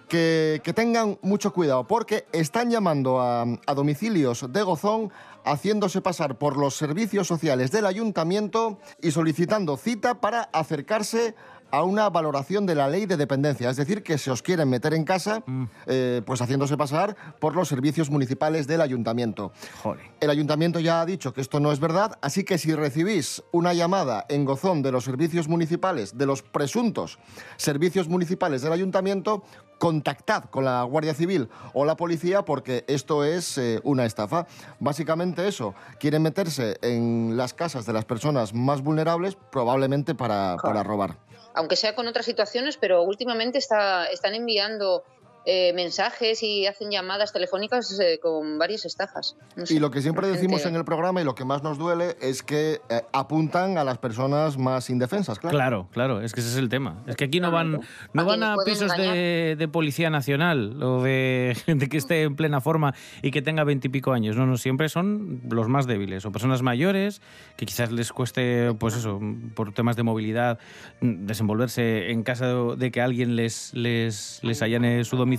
que, 0.07 0.61
que 0.63 0.73
tengan 0.73 1.17
mucho 1.21 1.51
cuidado, 1.51 1.85
porque 1.85 2.25
están 2.31 2.69
llamando 2.69 3.19
a, 3.19 3.41
a 3.41 3.73
domicilios 3.73 4.45
de 4.53 4.61
Gozón 4.61 5.11
haciéndose 5.43 6.01
pasar 6.01 6.37
por 6.37 6.57
los 6.57 6.75
servicios 6.75 7.27
sociales 7.27 7.71
del 7.71 7.85
ayuntamiento 7.85 8.77
y 9.01 9.11
solicitando 9.11 9.77
cita 9.77 10.21
para 10.21 10.43
acercarse 10.53 11.35
a 11.73 11.81
una 11.81 12.07
valoración 12.11 12.67
de 12.67 12.75
la 12.75 12.87
ley 12.87 13.07
de 13.07 13.17
dependencia, 13.17 13.67
es 13.67 13.77
decir, 13.77 14.03
que 14.03 14.19
se 14.19 14.29
os 14.29 14.43
quieren 14.43 14.69
meter 14.69 14.93
en 14.93 15.03
casa, 15.03 15.43
eh, 15.87 16.21
pues 16.23 16.39
haciéndose 16.39 16.77
pasar 16.77 17.15
por 17.39 17.55
los 17.55 17.67
servicios 17.67 18.11
municipales 18.11 18.67
del 18.67 18.79
ayuntamiento. 18.79 19.51
Joder. 19.81 19.99
El 20.19 20.29
ayuntamiento 20.29 20.79
ya 20.79 21.01
ha 21.01 21.05
dicho 21.07 21.33
que 21.33 21.41
esto 21.41 21.59
no 21.59 21.71
es 21.71 21.79
verdad, 21.79 22.19
así 22.21 22.43
que 22.43 22.59
si 22.59 22.75
recibís 22.75 23.41
una 23.51 23.73
llamada 23.73 24.23
en 24.29 24.45
gozón 24.45 24.83
de 24.83 24.91
los 24.91 25.03
servicios 25.03 25.47
municipales, 25.47 26.15
de 26.15 26.27
los 26.27 26.43
presuntos 26.43 27.17
servicios 27.57 28.07
municipales 28.07 28.61
del 28.61 28.71
ayuntamiento, 28.71 29.43
contactad 29.79 30.45
con 30.45 30.65
la 30.65 30.83
Guardia 30.83 31.15
Civil 31.15 31.49
o 31.73 31.85
la 31.85 31.97
policía 31.97 32.45
porque 32.45 32.85
esto 32.87 33.23
es 33.23 33.57
eh, 33.57 33.81
una 33.83 34.05
estafa. 34.05 34.45
Básicamente 34.79 35.47
eso, 35.47 35.73
quieren 35.99 36.21
meterse 36.21 36.77
en 36.83 37.35
las 37.35 37.55
casas 37.55 37.87
de 37.87 37.93
las 37.93 38.05
personas 38.05 38.53
más 38.53 38.83
vulnerables, 38.83 39.35
probablemente 39.51 40.13
para, 40.13 40.57
para 40.61 40.83
robar. 40.83 41.17
Aunque 41.53 41.75
sea 41.75 41.95
con 41.95 42.07
otras 42.07 42.25
situaciones, 42.25 42.77
pero 42.77 43.03
últimamente 43.03 43.57
está, 43.57 44.05
están 44.05 44.35
enviando 44.35 45.03
eh, 45.45 45.73
mensajes 45.73 46.41
y 46.43 46.65
hacen 46.67 46.89
llamadas 46.91 47.33
telefónicas 47.33 47.99
eh, 47.99 48.19
con 48.21 48.57
varias 48.57 48.85
estafas. 48.85 49.35
No 49.55 49.65
sé, 49.65 49.73
Y 49.75 49.79
lo 49.79 49.91
que 49.91 50.01
siempre 50.01 50.27
decimos 50.27 50.61
gente- 50.61 50.69
en 50.69 50.75
el 50.77 50.85
programa 50.85 51.21
y 51.21 51.25
lo 51.25 51.35
que 51.35 51.43
más 51.45 51.63
nos 51.63 51.77
duele 51.77 52.15
es 52.21 52.43
que 52.43 52.79
eh, 52.89 53.01
apuntan 53.11 53.77
a 53.77 53.83
las 53.83 53.97
personas 53.97 54.57
más 54.57 54.89
indefensas, 54.89 55.39
claro. 55.39 55.55
Claro, 55.57 55.87
claro, 55.91 56.21
es 56.21 56.33
que 56.33 56.39
ese 56.39 56.49
es 56.49 56.55
el 56.57 56.69
tema. 56.69 57.03
Es 57.07 57.15
que 57.17 57.25
aquí 57.25 57.39
no 57.39 57.51
van, 57.51 57.71
no 58.13 58.21
A 58.21 58.23
van 58.23 58.43
a 58.43 58.55
pisos 58.65 58.95
de, 58.95 59.55
de 59.57 59.67
policía 59.67 60.09
nacional 60.09 60.81
o 60.81 61.03
de 61.03 61.57
gente 61.65 61.89
que 61.89 61.97
esté 61.97 62.23
en 62.23 62.35
plena 62.35 62.61
forma 62.61 62.93
y 63.21 63.31
que 63.31 63.41
tenga 63.41 63.63
veintipico 63.65 64.13
años. 64.13 64.35
No, 64.37 64.45
no, 64.45 64.57
siempre 64.57 64.87
son 64.89 65.41
los 65.49 65.67
más 65.67 65.87
débiles 65.87 66.25
o 66.25 66.31
personas 66.31 66.61
mayores 66.61 67.21
que 67.57 67.65
quizás 67.65 67.91
les 67.91 68.13
cueste, 68.13 68.73
pues 68.79 68.95
eso, 68.95 69.19
por 69.55 69.73
temas 69.73 69.95
de 69.97 70.03
movilidad, 70.03 70.57
mm, 71.01 71.25
desenvolverse 71.25 72.11
en 72.11 72.23
casa 72.23 72.47
de, 72.47 72.75
de 72.77 72.91
que 72.91 73.01
alguien 73.01 73.35
les, 73.35 73.73
les, 73.73 74.39
les 74.43 74.61
allane 74.61 75.03
su 75.03 75.17
domicilio. 75.17 75.32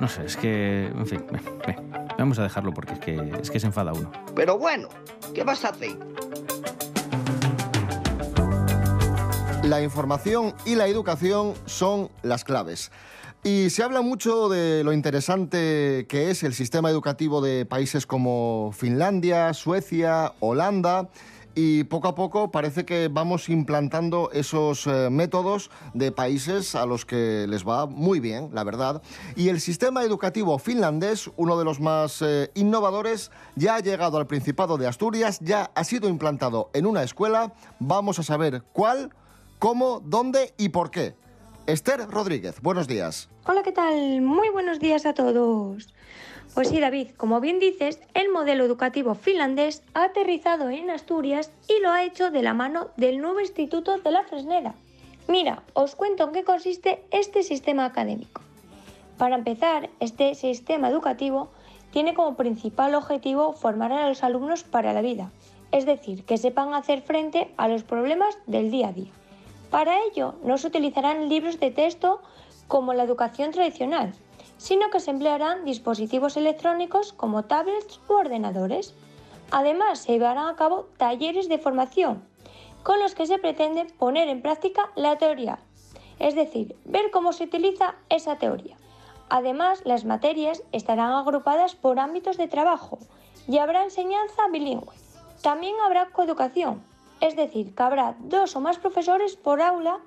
No 0.00 0.08
sé, 0.08 0.24
es 0.24 0.36
que, 0.36 0.86
en 0.86 1.06
fin, 1.06 1.24
vamos 2.18 2.38
a 2.38 2.42
dejarlo 2.42 2.72
porque 2.72 2.94
es 2.94 2.98
que, 2.98 3.32
es 3.40 3.50
que 3.50 3.60
se 3.60 3.66
enfada 3.66 3.92
uno. 3.92 4.10
Pero 4.34 4.58
bueno, 4.58 4.88
¿qué 5.34 5.44
vas 5.44 5.64
a 5.64 5.68
hacer? 5.68 5.96
La 9.64 9.82
información 9.82 10.54
y 10.64 10.76
la 10.76 10.86
educación 10.86 11.54
son 11.64 12.10
las 12.22 12.44
claves. 12.44 12.92
Y 13.42 13.70
se 13.70 13.82
habla 13.82 14.00
mucho 14.00 14.48
de 14.48 14.82
lo 14.82 14.92
interesante 14.92 16.06
que 16.08 16.30
es 16.30 16.42
el 16.42 16.52
sistema 16.52 16.90
educativo 16.90 17.40
de 17.40 17.64
países 17.64 18.06
como 18.06 18.72
Finlandia, 18.76 19.54
Suecia, 19.54 20.34
Holanda. 20.40 21.08
Y 21.58 21.84
poco 21.84 22.08
a 22.08 22.14
poco 22.14 22.50
parece 22.50 22.84
que 22.84 23.08
vamos 23.08 23.48
implantando 23.48 24.30
esos 24.30 24.86
eh, 24.86 25.08
métodos 25.10 25.70
de 25.94 26.12
países 26.12 26.74
a 26.74 26.84
los 26.84 27.06
que 27.06 27.46
les 27.48 27.66
va 27.66 27.86
muy 27.86 28.20
bien, 28.20 28.50
la 28.52 28.62
verdad. 28.62 29.00
Y 29.36 29.48
el 29.48 29.62
sistema 29.62 30.04
educativo 30.04 30.58
finlandés, 30.58 31.30
uno 31.38 31.56
de 31.56 31.64
los 31.64 31.80
más 31.80 32.20
eh, 32.20 32.50
innovadores, 32.54 33.30
ya 33.54 33.76
ha 33.76 33.80
llegado 33.80 34.18
al 34.18 34.26
Principado 34.26 34.76
de 34.76 34.86
Asturias, 34.86 35.38
ya 35.40 35.70
ha 35.74 35.84
sido 35.84 36.10
implantado 36.10 36.68
en 36.74 36.84
una 36.84 37.02
escuela. 37.02 37.54
Vamos 37.78 38.18
a 38.18 38.22
saber 38.22 38.62
cuál, 38.74 39.14
cómo, 39.58 40.02
dónde 40.04 40.52
y 40.58 40.68
por 40.68 40.90
qué. 40.90 41.14
Esther 41.66 42.06
Rodríguez, 42.10 42.60
buenos 42.60 42.86
días. 42.86 43.30
Hola, 43.46 43.62
¿qué 43.62 43.72
tal? 43.72 44.20
Muy 44.20 44.50
buenos 44.50 44.78
días 44.78 45.06
a 45.06 45.14
todos. 45.14 45.88
Pues 46.56 46.70
sí, 46.70 46.80
David, 46.80 47.10
como 47.18 47.38
bien 47.40 47.58
dices, 47.58 48.00
el 48.14 48.30
modelo 48.30 48.64
educativo 48.64 49.14
finlandés 49.14 49.82
ha 49.92 50.04
aterrizado 50.04 50.70
en 50.70 50.88
Asturias 50.88 51.52
y 51.68 51.82
lo 51.82 51.90
ha 51.90 52.02
hecho 52.02 52.30
de 52.30 52.40
la 52.40 52.54
mano 52.54 52.88
del 52.96 53.20
nuevo 53.20 53.40
Instituto 53.40 53.98
de 53.98 54.10
la 54.10 54.22
Fresneda. 54.22 54.74
Mira, 55.28 55.64
os 55.74 55.94
cuento 55.94 56.24
en 56.24 56.32
qué 56.32 56.44
consiste 56.44 57.04
este 57.10 57.42
sistema 57.42 57.84
académico. 57.84 58.40
Para 59.18 59.34
empezar, 59.34 59.90
este 60.00 60.34
sistema 60.34 60.88
educativo 60.88 61.50
tiene 61.90 62.14
como 62.14 62.38
principal 62.38 62.94
objetivo 62.94 63.52
formar 63.52 63.92
a 63.92 64.08
los 64.08 64.22
alumnos 64.22 64.64
para 64.64 64.94
la 64.94 65.02
vida, 65.02 65.32
es 65.72 65.84
decir, 65.84 66.24
que 66.24 66.38
sepan 66.38 66.72
hacer 66.72 67.02
frente 67.02 67.52
a 67.58 67.68
los 67.68 67.82
problemas 67.82 68.38
del 68.46 68.70
día 68.70 68.88
a 68.88 68.92
día. 68.92 69.12
Para 69.70 70.02
ello, 70.04 70.36
no 70.42 70.56
se 70.56 70.68
utilizarán 70.68 71.28
libros 71.28 71.60
de 71.60 71.70
texto 71.70 72.22
como 72.66 72.94
la 72.94 73.02
educación 73.02 73.50
tradicional, 73.50 74.14
sino 74.58 74.90
que 74.90 75.00
se 75.00 75.10
emplearán 75.10 75.64
dispositivos 75.64 76.36
electrónicos 76.36 77.12
como 77.12 77.44
tablets 77.44 78.00
u 78.08 78.14
ordenadores. 78.14 78.94
Además, 79.50 80.00
se 80.00 80.12
llevarán 80.12 80.48
a 80.48 80.56
cabo 80.56 80.88
talleres 80.96 81.48
de 81.48 81.58
formación, 81.58 82.24
con 82.82 82.98
los 83.00 83.14
que 83.14 83.26
se 83.26 83.38
pretende 83.38 83.84
poner 83.84 84.28
en 84.28 84.42
práctica 84.42 84.90
la 84.94 85.18
teoría, 85.18 85.58
es 86.18 86.34
decir, 86.34 86.76
ver 86.84 87.10
cómo 87.10 87.32
se 87.32 87.44
utiliza 87.44 87.94
esa 88.08 88.36
teoría. 88.36 88.76
Además, 89.28 89.82
las 89.84 90.04
materias 90.04 90.62
estarán 90.72 91.12
agrupadas 91.12 91.74
por 91.74 91.98
ámbitos 91.98 92.36
de 92.36 92.48
trabajo 92.48 92.98
y 93.48 93.58
habrá 93.58 93.82
enseñanza 93.82 94.46
bilingüe. 94.52 94.94
También 95.42 95.74
habrá 95.84 96.10
coeducación, 96.10 96.82
es 97.20 97.36
decir, 97.36 97.74
que 97.74 97.82
habrá 97.82 98.14
dos 98.20 98.54
o 98.56 98.60
más 98.60 98.78
profesores 98.78 99.36
por 99.36 99.60
aula 99.62 99.98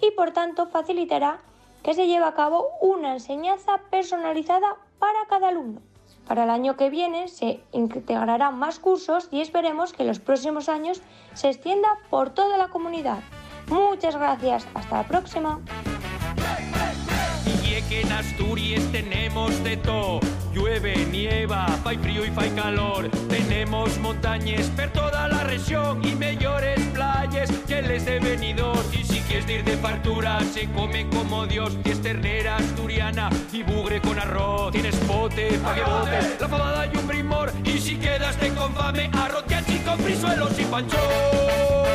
y 0.00 0.10
por 0.12 0.32
tanto 0.32 0.66
facilitará 0.66 1.40
que 1.82 1.94
se 1.94 2.06
lleve 2.06 2.24
a 2.24 2.34
cabo 2.34 2.68
una 2.80 3.12
enseñanza 3.12 3.78
personalizada 3.90 4.76
para 4.98 5.26
cada 5.28 5.48
alumno. 5.48 5.80
Para 6.26 6.44
el 6.44 6.50
año 6.50 6.76
que 6.76 6.90
viene 6.90 7.28
se 7.28 7.60
integrarán 7.72 8.58
más 8.58 8.78
cursos 8.78 9.28
y 9.30 9.40
esperemos 9.40 9.92
que 9.92 10.02
en 10.02 10.08
los 10.08 10.20
próximos 10.20 10.68
años 10.68 11.00
se 11.34 11.48
extienda 11.48 11.88
por 12.10 12.30
toda 12.30 12.58
la 12.58 12.68
comunidad. 12.68 13.20
Muchas 13.68 14.16
gracias, 14.16 14.66
hasta 14.74 14.98
la 14.98 15.08
próxima. 15.08 15.60
Llueve, 20.58 21.06
nieva, 21.06 21.68
fai 21.84 21.96
frío 21.98 22.24
y 22.24 22.30
fai 22.30 22.50
calor. 22.50 23.08
Tenemos 23.28 23.96
montañas 23.98 24.66
per 24.74 24.90
toda 24.90 25.28
la 25.28 25.44
región 25.44 26.04
y 26.04 26.16
mejores 26.16 26.80
playas 26.92 27.48
que 27.68 27.80
les 27.80 28.04
de 28.04 28.18
venidos. 28.18 28.78
Y 28.92 29.04
si 29.04 29.20
quieres 29.20 29.48
ir 29.48 29.62
de 29.62 29.76
fartura, 29.76 30.40
se 30.52 30.68
comen 30.72 31.08
como 31.10 31.46
Dios. 31.46 31.78
Y 31.84 31.90
es 31.90 32.02
ternera 32.02 32.56
asturiana 32.56 33.30
y 33.52 33.62
bugre 33.62 34.00
con 34.00 34.18
arroz. 34.18 34.72
Tienes 34.72 34.96
pote 34.96 35.52
pa' 35.62 35.74
que 35.76 35.82
botes, 35.82 36.40
la 36.40 36.48
fabada 36.48 36.86
y 36.92 36.96
un 36.96 37.06
primor. 37.06 37.52
Y 37.64 37.78
si 37.78 37.94
quedaste 37.94 38.48
con 38.54 38.74
fame, 38.74 39.10
arroz 39.12 39.44
y 39.68 39.78
con 39.78 39.98
frisuelos 40.00 40.58
y 40.58 40.64
panchón. 40.64 41.87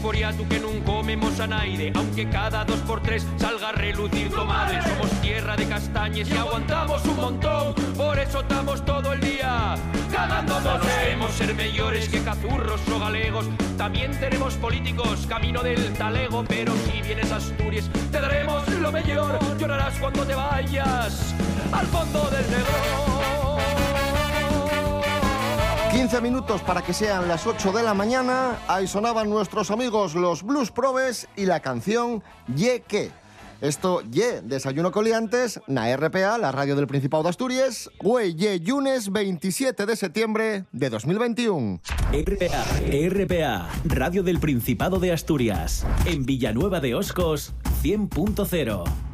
Tú 0.00 0.48
que 0.48 0.60
come 0.60 0.80
comemos 0.80 1.38
anaide, 1.40 1.92
aunque 1.94 2.26
cada 2.30 2.64
dos 2.64 2.80
por 2.80 3.02
tres 3.02 3.26
salga 3.36 3.68
a 3.68 3.72
relucir 3.72 4.30
tu 4.30 4.44
madre. 4.46 4.80
Somos 4.82 5.10
tierra 5.20 5.54
de 5.56 5.68
castañes 5.68 6.30
y 6.30 6.36
aguantamos 6.38 7.04
un 7.04 7.16
montón, 7.16 7.74
por 7.98 8.18
eso 8.18 8.40
estamos 8.40 8.82
todo 8.86 9.12
el 9.12 9.20
día 9.20 9.74
cagándonos. 10.10 10.80
Queremos 10.86 11.32
ser 11.32 11.54
mejores 11.54 12.08
que 12.08 12.22
cazurros 12.22 12.80
o 12.88 12.98
galegos, 12.98 13.46
también 13.76 14.18
tenemos 14.18 14.54
políticos 14.54 15.26
camino 15.28 15.62
del 15.62 15.92
talego, 15.92 16.44
pero 16.48 16.72
si 16.86 17.02
vienes 17.02 17.30
a 17.30 17.36
Asturias 17.36 17.90
te 18.10 18.20
daremos 18.20 18.66
lo 18.68 18.90
mejor, 18.90 19.38
llorarás 19.58 19.98
cuando 19.98 20.24
te 20.24 20.34
vayas 20.34 21.34
al 21.72 21.86
fondo 21.86 22.30
del 22.30 22.50
negro. 22.50 23.09
15 26.00 26.22
minutos 26.22 26.62
para 26.62 26.80
que 26.80 26.94
sean 26.94 27.28
las 27.28 27.46
8 27.46 27.72
de 27.72 27.82
la 27.82 27.92
mañana. 27.92 28.58
Ahí 28.68 28.86
sonaban 28.86 29.28
nuestros 29.28 29.70
amigos 29.70 30.14
los 30.14 30.42
Blues 30.42 30.70
Probes 30.70 31.28
y 31.36 31.44
la 31.44 31.60
canción 31.60 32.22
Ye 32.56 32.80
que. 32.80 33.10
Esto, 33.60 34.00
Ye, 34.10 34.40
Desayuno 34.40 34.92
Coliantes, 34.92 35.60
na 35.66 35.94
RPA, 35.94 36.38
la 36.38 36.52
radio 36.52 36.74
del 36.74 36.86
Principado 36.86 37.24
de 37.24 37.28
Asturias, 37.28 37.90
Güey, 37.98 38.34
Ye, 38.34 38.60
lunes 38.60 39.12
27 39.12 39.84
de 39.84 39.94
septiembre 39.94 40.64
de 40.72 40.88
2021. 40.88 41.82
RPA, 42.12 42.64
RPA, 43.10 43.68
Radio 43.84 44.22
del 44.22 44.40
Principado 44.40 45.00
de 45.00 45.12
Asturias. 45.12 45.84
En 46.06 46.24
Villanueva 46.24 46.80
de 46.80 46.94
Oscos, 46.94 47.52
100.0. 47.82 49.09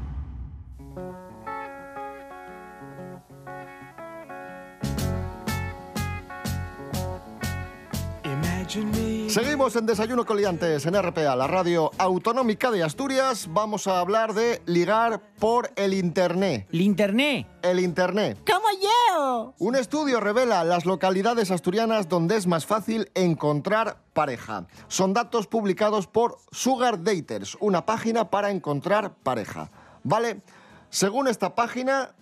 Seguimos 9.36 9.76
en 9.76 9.84
Desayuno 9.84 10.24
Coliantes 10.24 10.86
en 10.86 10.94
RPA, 10.94 11.36
la 11.36 11.46
radio 11.46 11.90
autonómica 11.98 12.70
de 12.70 12.82
Asturias. 12.82 13.50
Vamos 13.52 13.86
a 13.86 14.00
hablar 14.00 14.32
de 14.32 14.62
ligar 14.64 15.20
por 15.38 15.70
el 15.76 15.92
Internet. 15.92 16.66
¿El 16.72 16.80
Internet? 16.80 17.46
El 17.60 17.80
Internet. 17.80 18.38
¡Como 18.50 18.66
yo! 18.80 19.54
Un 19.58 19.76
estudio 19.76 20.20
revela 20.20 20.64
las 20.64 20.86
localidades 20.86 21.50
asturianas 21.50 22.08
donde 22.08 22.38
es 22.38 22.46
más 22.46 22.64
fácil 22.64 23.10
encontrar 23.14 24.00
pareja. 24.14 24.68
Son 24.88 25.12
datos 25.12 25.46
publicados 25.46 26.06
por 26.06 26.38
Sugar 26.50 27.04
Daters, 27.04 27.58
una 27.60 27.84
página 27.84 28.30
para 28.30 28.50
encontrar 28.50 29.16
pareja. 29.16 29.70
¿Vale? 30.02 30.40
Según 30.88 31.28
esta 31.28 31.54
página, 31.54 32.14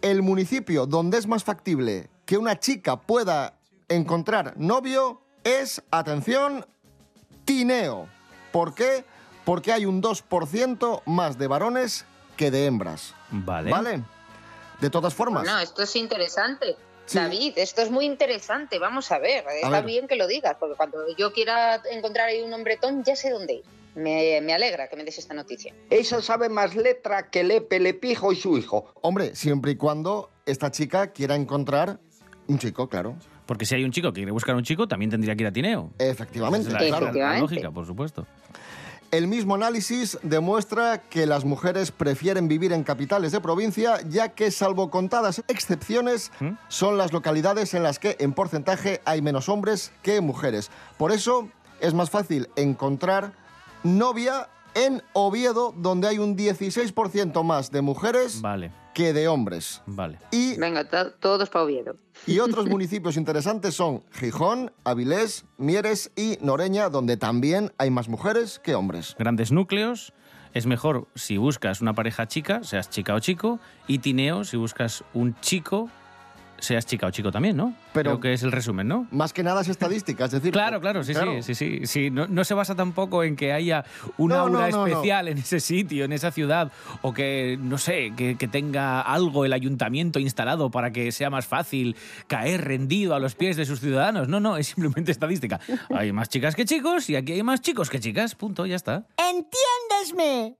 el 0.00 0.22
municipio 0.22 0.86
donde 0.86 1.18
es 1.18 1.26
más 1.26 1.42
factible 1.42 2.08
que 2.24 2.38
una 2.38 2.60
chica 2.60 3.00
pueda 3.00 3.58
encontrar 3.88 4.54
novio 4.56 5.21
es, 5.44 5.82
atención, 5.90 6.66
Tineo. 7.44 8.08
¿Por 8.52 8.74
qué? 8.74 9.04
Porque 9.44 9.72
hay 9.72 9.86
un 9.86 10.02
2% 10.02 11.02
más 11.06 11.38
de 11.38 11.46
varones 11.46 12.04
que 12.36 12.50
de 12.50 12.66
hembras. 12.66 13.14
Vale. 13.30 13.70
¿Vale? 13.70 14.02
De 14.80 14.90
todas 14.90 15.14
formas. 15.14 15.44
No, 15.44 15.58
esto 15.58 15.82
es 15.82 15.96
interesante. 15.96 16.76
David, 17.12 17.54
esto 17.56 17.82
es 17.82 17.90
muy 17.90 18.06
interesante. 18.06 18.78
Vamos 18.78 19.10
a 19.12 19.18
ver, 19.18 19.44
está 19.48 19.68
ver. 19.68 19.84
bien 19.84 20.08
que 20.08 20.16
lo 20.16 20.26
digas, 20.26 20.56
porque 20.58 20.76
cuando 20.76 20.98
yo 21.16 21.32
quiera 21.32 21.82
encontrar 21.90 22.28
ahí 22.28 22.42
un 22.42 22.52
hombretón, 22.52 23.04
ya 23.04 23.16
sé 23.16 23.30
dónde 23.30 23.54
ir. 23.54 23.64
Me, 23.94 24.40
me 24.40 24.54
alegra 24.54 24.88
que 24.88 24.96
me 24.96 25.04
des 25.04 25.18
esta 25.18 25.34
noticia. 25.34 25.74
Esa 25.90 26.22
sabe 26.22 26.48
más 26.48 26.74
letra 26.74 27.28
que 27.28 27.44
Lepe, 27.44 27.78
Lepijo 27.80 28.32
y 28.32 28.36
su 28.36 28.56
hijo. 28.56 28.86
Hombre, 29.02 29.36
siempre 29.36 29.72
y 29.72 29.76
cuando 29.76 30.30
esta 30.46 30.70
chica 30.70 31.12
quiera 31.12 31.34
encontrar 31.34 31.98
un 32.46 32.58
chico, 32.58 32.88
claro. 32.88 33.16
Porque 33.52 33.66
si 33.66 33.74
hay 33.74 33.84
un 33.84 33.90
chico 33.92 34.14
que 34.14 34.20
quiere 34.20 34.32
buscar 34.32 34.54
a 34.54 34.56
un 34.56 34.64
chico, 34.64 34.88
también 34.88 35.10
tendría 35.10 35.36
que 35.36 35.42
ir 35.42 35.46
a 35.46 35.52
Tineo. 35.52 35.90
Efectivamente, 35.98 36.68
es 36.68 36.72
la- 36.72 36.78
claro. 36.78 37.12
la 37.12 37.38
lógica, 37.38 37.70
por 37.70 37.84
supuesto. 37.84 38.26
El 39.10 39.26
mismo 39.26 39.54
análisis 39.56 40.18
demuestra 40.22 41.02
que 41.10 41.26
las 41.26 41.44
mujeres 41.44 41.90
prefieren 41.92 42.48
vivir 42.48 42.72
en 42.72 42.82
capitales 42.82 43.30
de 43.30 43.42
provincia, 43.42 44.00
ya 44.08 44.30
que, 44.30 44.50
salvo 44.50 44.88
contadas 44.88 45.44
excepciones, 45.48 46.32
son 46.68 46.96
las 46.96 47.12
localidades 47.12 47.74
en 47.74 47.82
las 47.82 47.98
que 47.98 48.16
en 48.20 48.32
porcentaje 48.32 49.02
hay 49.04 49.20
menos 49.20 49.50
hombres 49.50 49.92
que 50.02 50.22
mujeres. 50.22 50.70
Por 50.96 51.12
eso 51.12 51.50
es 51.82 51.92
más 51.92 52.08
fácil 52.08 52.48
encontrar 52.56 53.34
novia 53.82 54.48
en 54.74 55.02
Oviedo, 55.12 55.74
donde 55.76 56.08
hay 56.08 56.16
un 56.18 56.38
16% 56.38 57.42
más 57.44 57.70
de 57.70 57.82
mujeres 57.82 58.40
Vale, 58.40 58.70
que 58.94 59.12
de 59.12 59.28
hombres. 59.28 59.82
vale. 59.86 60.18
Y 60.30 60.56
Venga, 60.58 60.88
to- 60.88 61.12
todos 61.12 61.48
para 61.50 61.64
Oviedo. 61.64 61.96
y 62.26 62.38
otros 62.40 62.66
municipios 62.68 63.16
interesantes 63.16 63.74
son 63.74 64.02
Gijón, 64.12 64.72
Avilés, 64.84 65.44
Mieres 65.58 66.10
y 66.16 66.38
Noreña, 66.40 66.88
donde 66.88 67.16
también 67.16 67.72
hay 67.78 67.90
más 67.90 68.08
mujeres 68.08 68.58
que 68.58 68.74
hombres. 68.74 69.16
Grandes 69.18 69.52
núcleos. 69.52 70.12
Es 70.54 70.66
mejor 70.66 71.08
si 71.14 71.38
buscas 71.38 71.80
una 71.80 71.94
pareja 71.94 72.28
chica, 72.28 72.62
seas 72.62 72.90
chica 72.90 73.14
o 73.14 73.20
chico. 73.20 73.58
Y 73.86 74.00
Tineo, 74.00 74.44
si 74.44 74.58
buscas 74.58 75.02
un 75.14 75.34
chico, 75.40 75.88
seas 76.62 76.86
chica 76.86 77.06
o 77.06 77.10
chico 77.10 77.30
también, 77.32 77.56
¿no? 77.56 77.74
Pero- 77.92 78.12
Creo 78.12 78.20
que 78.20 78.32
es 78.34 78.42
el 78.42 78.52
resumen, 78.52 78.86
¿no? 78.88 79.06
Más 79.10 79.32
que 79.32 79.42
nada 79.42 79.60
es 79.62 79.68
estadística, 79.68 80.24
es 80.26 80.30
decir... 80.30 80.52
Claro, 80.62 80.80
claro, 80.80 81.02
sí, 81.02 81.12
Claro. 81.12 81.42
sí, 81.42 81.54
sí, 81.54 81.80
sí, 81.80 81.86
sí. 81.86 82.10
No, 82.10 82.26
no 82.28 82.44
se 82.44 82.54
basa 82.54 82.74
tampoco 82.74 83.24
en 83.24 83.36
que 83.36 83.52
haya 83.52 83.84
un 84.16 84.28
No, 84.30 84.36
aura 84.36 84.52
no, 84.52 84.70
no, 84.70 84.76
no. 84.78 84.86
especial 84.86 85.28
en 85.28 85.38
ese 85.38 85.60
sitio, 85.60 86.04
en 86.04 86.12
esa 86.12 86.30
ciudad, 86.30 86.70
o 87.02 87.12
que, 87.12 87.58
no 87.60 87.78
sé, 87.78 88.12
que, 88.16 88.36
que 88.36 88.48
tenga 88.48 89.00
algo 89.00 89.44
el 89.44 89.52
ayuntamiento 89.52 90.18
instalado 90.20 90.70
para 90.70 90.92
que 90.92 91.10
sea 91.12 91.30
más 91.30 91.46
fácil 91.46 91.96
caer 92.28 92.64
rendido 92.64 93.14
a 93.14 93.18
los 93.18 93.34
pies 93.34 93.56
de 93.56 93.64
sus 93.66 93.80
ciudadanos. 93.80 94.28
No, 94.28 94.38
no, 94.40 94.56
es 94.56 94.68
simplemente 94.68 95.10
estadística. 95.10 95.58
Hay 95.94 96.12
más 96.12 96.28
chicas 96.28 96.54
que 96.54 96.64
chicos 96.64 97.10
y 97.10 97.16
aquí 97.16 97.32
hay 97.32 97.42
más 97.42 97.60
chicos 97.60 97.90
que 97.90 97.98
chicas. 98.00 98.34
Punto, 98.36 98.66
ya 98.66 98.76
está. 98.76 99.04
¡Entiéndesme! 99.18 100.56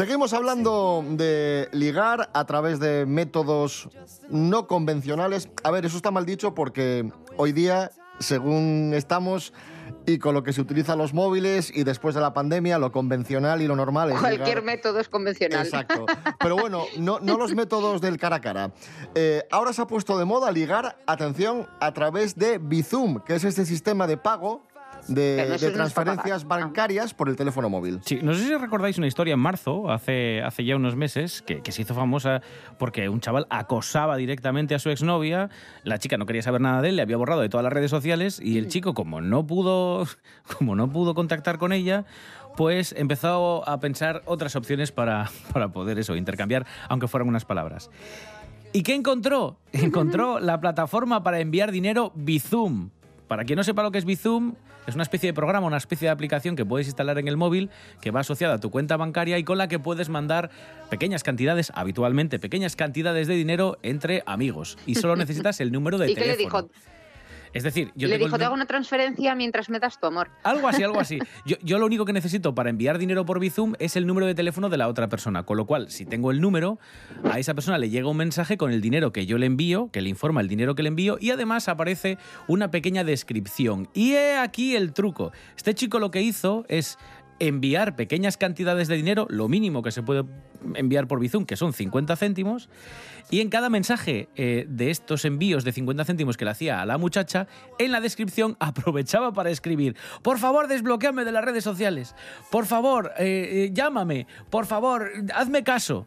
Seguimos 0.00 0.32
hablando 0.32 1.04
de 1.06 1.68
ligar 1.72 2.30
a 2.32 2.46
través 2.46 2.80
de 2.80 3.04
métodos 3.04 3.90
no 4.30 4.66
convencionales. 4.66 5.50
A 5.62 5.70
ver, 5.70 5.84
eso 5.84 5.98
está 5.98 6.10
mal 6.10 6.24
dicho 6.24 6.54
porque 6.54 7.12
hoy 7.36 7.52
día, 7.52 7.90
según 8.18 8.92
estamos 8.94 9.52
y 10.06 10.18
con 10.18 10.32
lo 10.32 10.42
que 10.42 10.54
se 10.54 10.62
utilizan 10.62 10.96
los 10.96 11.12
móviles 11.12 11.70
y 11.74 11.84
después 11.84 12.14
de 12.14 12.22
la 12.22 12.32
pandemia, 12.32 12.78
lo 12.78 12.92
convencional 12.92 13.60
y 13.60 13.66
lo 13.66 13.76
normal 13.76 14.12
es 14.12 14.18
Cualquier 14.18 14.62
método 14.62 15.00
es 15.00 15.10
convencional. 15.10 15.66
Exacto. 15.66 16.06
Pero 16.38 16.56
bueno, 16.56 16.86
no, 16.96 17.20
no 17.20 17.36
los 17.36 17.54
métodos 17.54 18.00
del 18.00 18.16
cara 18.16 18.36
a 18.36 18.40
cara. 18.40 18.72
Eh, 19.14 19.46
ahora 19.50 19.74
se 19.74 19.82
ha 19.82 19.86
puesto 19.86 20.16
de 20.16 20.24
moda 20.24 20.50
ligar, 20.50 20.96
atención, 21.06 21.68
a 21.78 21.92
través 21.92 22.36
de 22.36 22.56
Bizum, 22.56 23.20
que 23.20 23.34
es 23.34 23.44
este 23.44 23.66
sistema 23.66 24.06
de 24.06 24.16
pago 24.16 24.62
de, 25.08 25.58
transferencias 25.72 26.46
bancarias 26.46 27.14
por 27.14 27.28
el 27.28 27.36
teléfono 27.36 27.68
móvil. 27.68 28.00
Sí, 28.04 28.20
no 28.22 28.34
sé 28.34 28.46
si 28.46 28.56
recordáis 28.56 28.98
una 28.98 29.06
historia 29.06 29.34
en 29.34 29.40
marzo, 29.40 29.90
hace, 29.90 30.42
hace 30.42 30.64
ya 30.64 30.76
unos 30.76 30.96
meses, 30.96 31.42
que, 31.42 31.62
que 31.62 31.72
se 31.72 31.82
hizo 31.82 31.94
famosa 31.94 32.42
porque 32.78 33.08
un 33.08 33.20
chaval 33.20 33.46
acosaba 33.50 34.16
directamente 34.16 34.74
a 34.74 34.78
su 34.78 34.90
exnovia, 34.90 35.50
la 35.84 35.98
chica 35.98 36.16
no 36.16 36.26
quería 36.26 36.42
saber 36.42 36.60
nada 36.60 36.82
de 36.82 36.90
él, 36.90 36.96
le 36.96 37.02
había 37.02 37.16
borrado 37.16 37.40
de 37.40 37.48
todas 37.48 37.64
las 37.64 37.72
redes 37.72 37.90
sociales 37.90 38.40
y 38.42 38.58
el 38.58 38.68
chico, 38.68 38.94
como 38.94 39.20
no 39.20 39.46
pudo, 39.46 40.06
como 40.58 40.76
no 40.76 40.90
pudo 40.90 41.14
contactar 41.14 41.58
con 41.58 41.72
ella, 41.72 42.04
pues 42.56 42.94
empezó 42.96 43.68
a 43.68 43.80
pensar 43.80 44.22
otras 44.26 44.56
opciones 44.56 44.92
para, 44.92 45.30
para 45.52 45.68
poder 45.68 45.98
eso, 45.98 46.16
intercambiar, 46.16 46.66
aunque 46.88 47.08
fueran 47.08 47.28
unas 47.28 47.44
palabras. 47.44 47.90
¿Y 48.72 48.82
qué 48.82 48.94
encontró? 48.94 49.58
Encontró 49.72 50.38
la 50.38 50.60
plataforma 50.60 51.22
para 51.22 51.40
enviar 51.40 51.72
dinero 51.72 52.12
Bizum. 52.14 52.90
Para 53.26 53.44
quien 53.44 53.56
no 53.56 53.64
sepa 53.64 53.82
lo 53.82 53.90
que 53.90 53.98
es 53.98 54.04
Bizum, 54.04 54.54
es 54.86 54.94
una 54.94 55.02
especie 55.02 55.28
de 55.28 55.34
programa, 55.34 55.66
una 55.66 55.76
especie 55.76 56.06
de 56.06 56.12
aplicación 56.12 56.56
que 56.56 56.64
puedes 56.64 56.86
instalar 56.86 57.18
en 57.18 57.28
el 57.28 57.36
móvil 57.36 57.70
que 58.00 58.10
va 58.10 58.20
asociada 58.20 58.54
a 58.54 58.60
tu 58.60 58.70
cuenta 58.70 58.96
bancaria 58.96 59.38
y 59.38 59.44
con 59.44 59.58
la 59.58 59.68
que 59.68 59.78
puedes 59.78 60.08
mandar 60.08 60.50
pequeñas 60.88 61.22
cantidades, 61.22 61.72
habitualmente 61.74 62.38
pequeñas 62.38 62.76
cantidades 62.76 63.28
de 63.28 63.34
dinero 63.34 63.78
entre 63.82 64.22
amigos. 64.26 64.78
Y 64.86 64.96
solo 64.96 65.16
necesitas 65.16 65.60
el 65.60 65.72
número 65.72 65.98
de 65.98 66.06
¿Y 66.10 66.14
qué 66.14 66.20
le 66.20 66.36
teléfono. 66.36 66.62
dijo? 66.68 66.80
Es 67.52 67.62
decir, 67.62 67.92
yo 67.94 68.08
le 68.08 68.18
dijo, 68.18 68.38
te 68.38 68.44
hago 68.44 68.54
una 68.54 68.66
transferencia 68.66 69.34
mientras 69.34 69.70
me 69.70 69.80
das 69.80 69.98
tu 69.98 70.06
amor. 70.06 70.30
algo 70.42 70.68
así, 70.68 70.82
algo 70.82 71.00
así. 71.00 71.18
Yo, 71.46 71.56
yo 71.62 71.78
lo 71.78 71.86
único 71.86 72.04
que 72.04 72.12
necesito 72.12 72.54
para 72.54 72.70
enviar 72.70 72.98
dinero 72.98 73.24
por 73.24 73.40
Bizum 73.40 73.74
es 73.78 73.96
el 73.96 74.06
número 74.06 74.26
de 74.26 74.34
teléfono 74.34 74.68
de 74.68 74.76
la 74.76 74.88
otra 74.88 75.08
persona. 75.08 75.44
Con 75.44 75.56
lo 75.56 75.66
cual, 75.66 75.90
si 75.90 76.04
tengo 76.04 76.30
el 76.30 76.40
número, 76.40 76.78
a 77.24 77.38
esa 77.38 77.54
persona 77.54 77.78
le 77.78 77.88
llega 77.88 78.08
un 78.08 78.16
mensaje 78.16 78.56
con 78.56 78.72
el 78.72 78.80
dinero 78.80 79.12
que 79.12 79.26
yo 79.26 79.38
le 79.38 79.46
envío, 79.46 79.90
que 79.90 80.00
le 80.02 80.10
informa 80.10 80.40
el 80.40 80.48
dinero 80.48 80.74
que 80.74 80.82
le 80.82 80.88
envío, 80.88 81.16
y 81.20 81.30
además 81.30 81.68
aparece 81.68 82.18
una 82.46 82.70
pequeña 82.70 83.04
descripción. 83.04 83.88
Y 83.94 84.12
he 84.12 84.36
aquí 84.36 84.76
el 84.76 84.92
truco. 84.92 85.32
Este 85.56 85.74
chico 85.74 85.98
lo 85.98 86.10
que 86.10 86.22
hizo 86.22 86.64
es 86.68 86.98
enviar 87.40 87.96
pequeñas 87.96 88.36
cantidades 88.36 88.86
de 88.86 88.96
dinero, 88.96 89.26
lo 89.30 89.48
mínimo 89.48 89.82
que 89.82 89.90
se 89.90 90.02
puede 90.02 90.24
enviar 90.74 91.08
por 91.08 91.18
Bizum, 91.18 91.46
que 91.46 91.56
son 91.56 91.72
50 91.72 92.14
céntimos, 92.16 92.68
y 93.30 93.40
en 93.40 93.48
cada 93.48 93.70
mensaje 93.70 94.28
eh, 94.36 94.66
de 94.68 94.90
estos 94.90 95.24
envíos 95.24 95.64
de 95.64 95.72
50 95.72 96.04
céntimos 96.04 96.36
que 96.36 96.44
le 96.44 96.52
hacía 96.52 96.80
a 96.80 96.86
la 96.86 96.98
muchacha, 96.98 97.48
en 97.78 97.92
la 97.92 98.00
descripción 98.00 98.56
aprovechaba 98.60 99.32
para 99.32 99.50
escribir, 99.50 99.96
por 100.22 100.38
favor, 100.38 100.68
desbloqueame 100.68 101.24
de 101.24 101.32
las 101.32 101.44
redes 101.44 101.64
sociales, 101.64 102.14
por 102.50 102.66
favor, 102.66 103.12
eh, 103.18 103.24
eh, 103.24 103.70
llámame, 103.72 104.26
por 104.50 104.66
favor, 104.66 105.10
hazme 105.34 105.64
caso. 105.64 106.06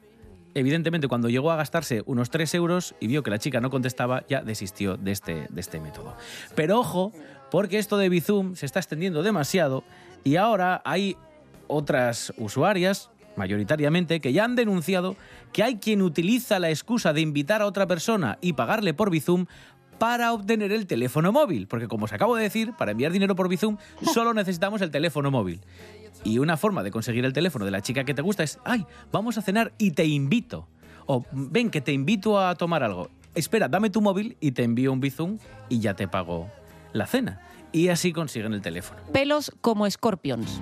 Evidentemente, 0.55 1.07
cuando 1.07 1.29
llegó 1.29 1.49
a 1.51 1.55
gastarse 1.55 2.03
unos 2.05 2.29
3 2.29 2.53
euros 2.53 2.93
y 2.99 3.07
vio 3.07 3.23
que 3.23 3.31
la 3.31 3.39
chica 3.39 3.59
no 3.59 3.71
contestaba, 3.71 4.23
ya 4.29 4.43
desistió 4.43 4.97
de 4.97 5.11
este, 5.11 5.47
de 5.49 5.59
este 5.59 5.79
método. 5.79 6.15
Pero 6.55 6.79
ojo, 6.79 7.11
porque 7.49 7.79
esto 7.79 7.97
de 7.97 8.09
Bizum 8.09 8.55
se 8.55 8.67
está 8.67 8.79
extendiendo 8.79 9.23
demasiado 9.23 9.83
y 10.23 10.35
ahora 10.37 10.81
hay 10.85 11.17
otras 11.67 12.33
usuarias, 12.37 13.09
mayoritariamente, 13.35 14.19
que 14.19 14.33
ya 14.33 14.45
han 14.45 14.55
denunciado 14.55 15.15
que 15.51 15.63
hay 15.63 15.77
quien 15.77 16.01
utiliza 16.01 16.59
la 16.59 16.69
excusa 16.69 17.13
de 17.13 17.21
invitar 17.21 17.61
a 17.61 17.65
otra 17.65 17.87
persona 17.87 18.37
y 18.41 18.53
pagarle 18.53 18.93
por 18.93 19.09
Bizum 19.09 19.45
para 19.99 20.33
obtener 20.33 20.71
el 20.71 20.87
teléfono 20.87 21.31
móvil. 21.31 21.67
Porque 21.67 21.87
como 21.87 22.05
os 22.05 22.13
acabo 22.13 22.35
de 22.35 22.43
decir, 22.43 22.73
para 22.77 22.91
enviar 22.91 23.11
dinero 23.11 23.35
por 23.35 23.49
Bizum 23.49 23.77
solo 24.13 24.33
necesitamos 24.33 24.81
el 24.81 24.91
teléfono 24.91 25.31
móvil. 25.31 25.61
Y 26.23 26.39
una 26.39 26.57
forma 26.57 26.83
de 26.83 26.91
conseguir 26.91 27.25
el 27.25 27.33
teléfono 27.33 27.65
de 27.65 27.71
la 27.71 27.81
chica 27.81 28.03
que 28.03 28.13
te 28.13 28.21
gusta 28.21 28.43
es, 28.43 28.59
ay, 28.63 28.85
vamos 29.11 29.37
a 29.37 29.41
cenar 29.41 29.73
y 29.77 29.91
te 29.91 30.05
invito. 30.05 30.67
O 31.05 31.25
ven 31.31 31.69
que 31.69 31.81
te 31.81 31.91
invito 31.91 32.39
a 32.39 32.55
tomar 32.55 32.83
algo. 32.83 33.09
Espera, 33.35 33.67
dame 33.67 33.89
tu 33.89 34.01
móvil 34.01 34.37
y 34.39 34.51
te 34.51 34.63
envío 34.63 34.93
un 34.93 34.99
Bizum 34.99 35.37
y 35.69 35.79
ya 35.79 35.95
te 35.95 36.07
pago 36.07 36.49
la 36.93 37.07
cena. 37.07 37.41
Y 37.73 37.89
así 37.89 38.13
consiguen 38.13 38.53
el 38.53 38.61
teléfono. 38.61 39.01
Pelos 39.11 39.51
como 39.59 39.85
escorpions. 39.85 40.61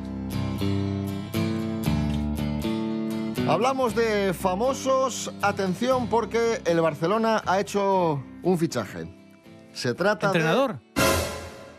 Hablamos 3.48 3.96
de 3.96 4.34
famosos. 4.34 5.32
Atención 5.42 6.08
porque 6.08 6.62
el 6.66 6.80
Barcelona 6.80 7.42
ha 7.46 7.60
hecho 7.60 8.24
un 8.44 8.58
fichaje. 8.58 9.08
Se 9.74 9.94
trata 9.94 10.28
¿Entrenador? 10.28 10.76
de... 10.76 10.92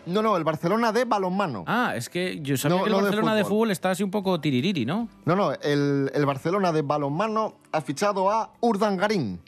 No, 0.05 0.21
no, 0.21 0.37
el 0.37 0.42
Barcelona 0.45 0.90
de 0.92 1.05
balonmano. 1.05 1.64
Ah, 1.66 1.95
es 1.97 2.09
que 2.09 2.40
yo 2.42 2.57
sabía 2.57 2.77
No, 2.79 2.83
que 2.83 2.88
el 2.88 2.92
no 2.92 2.99
de 2.99 3.05
Barcelona 3.05 3.35
de 3.37 3.42
fútbol. 3.45 3.57
fútbol 3.59 3.71
está 3.71 3.90
así 3.92 4.03
un 4.03 4.11
poco 4.11 4.40
tiririri, 4.40 4.85
¿no? 4.85 5.09
No, 5.25 5.37
no, 5.37 5.53
el, 5.53 6.11
el 6.12 6.27
Barcelona 6.27 6.73
de 6.73 6.83
balonmano 6.83 7.55
ha 7.71 7.81
fichado 7.81 8.29
a 8.31 8.53
Urdangarín. 8.61 9.40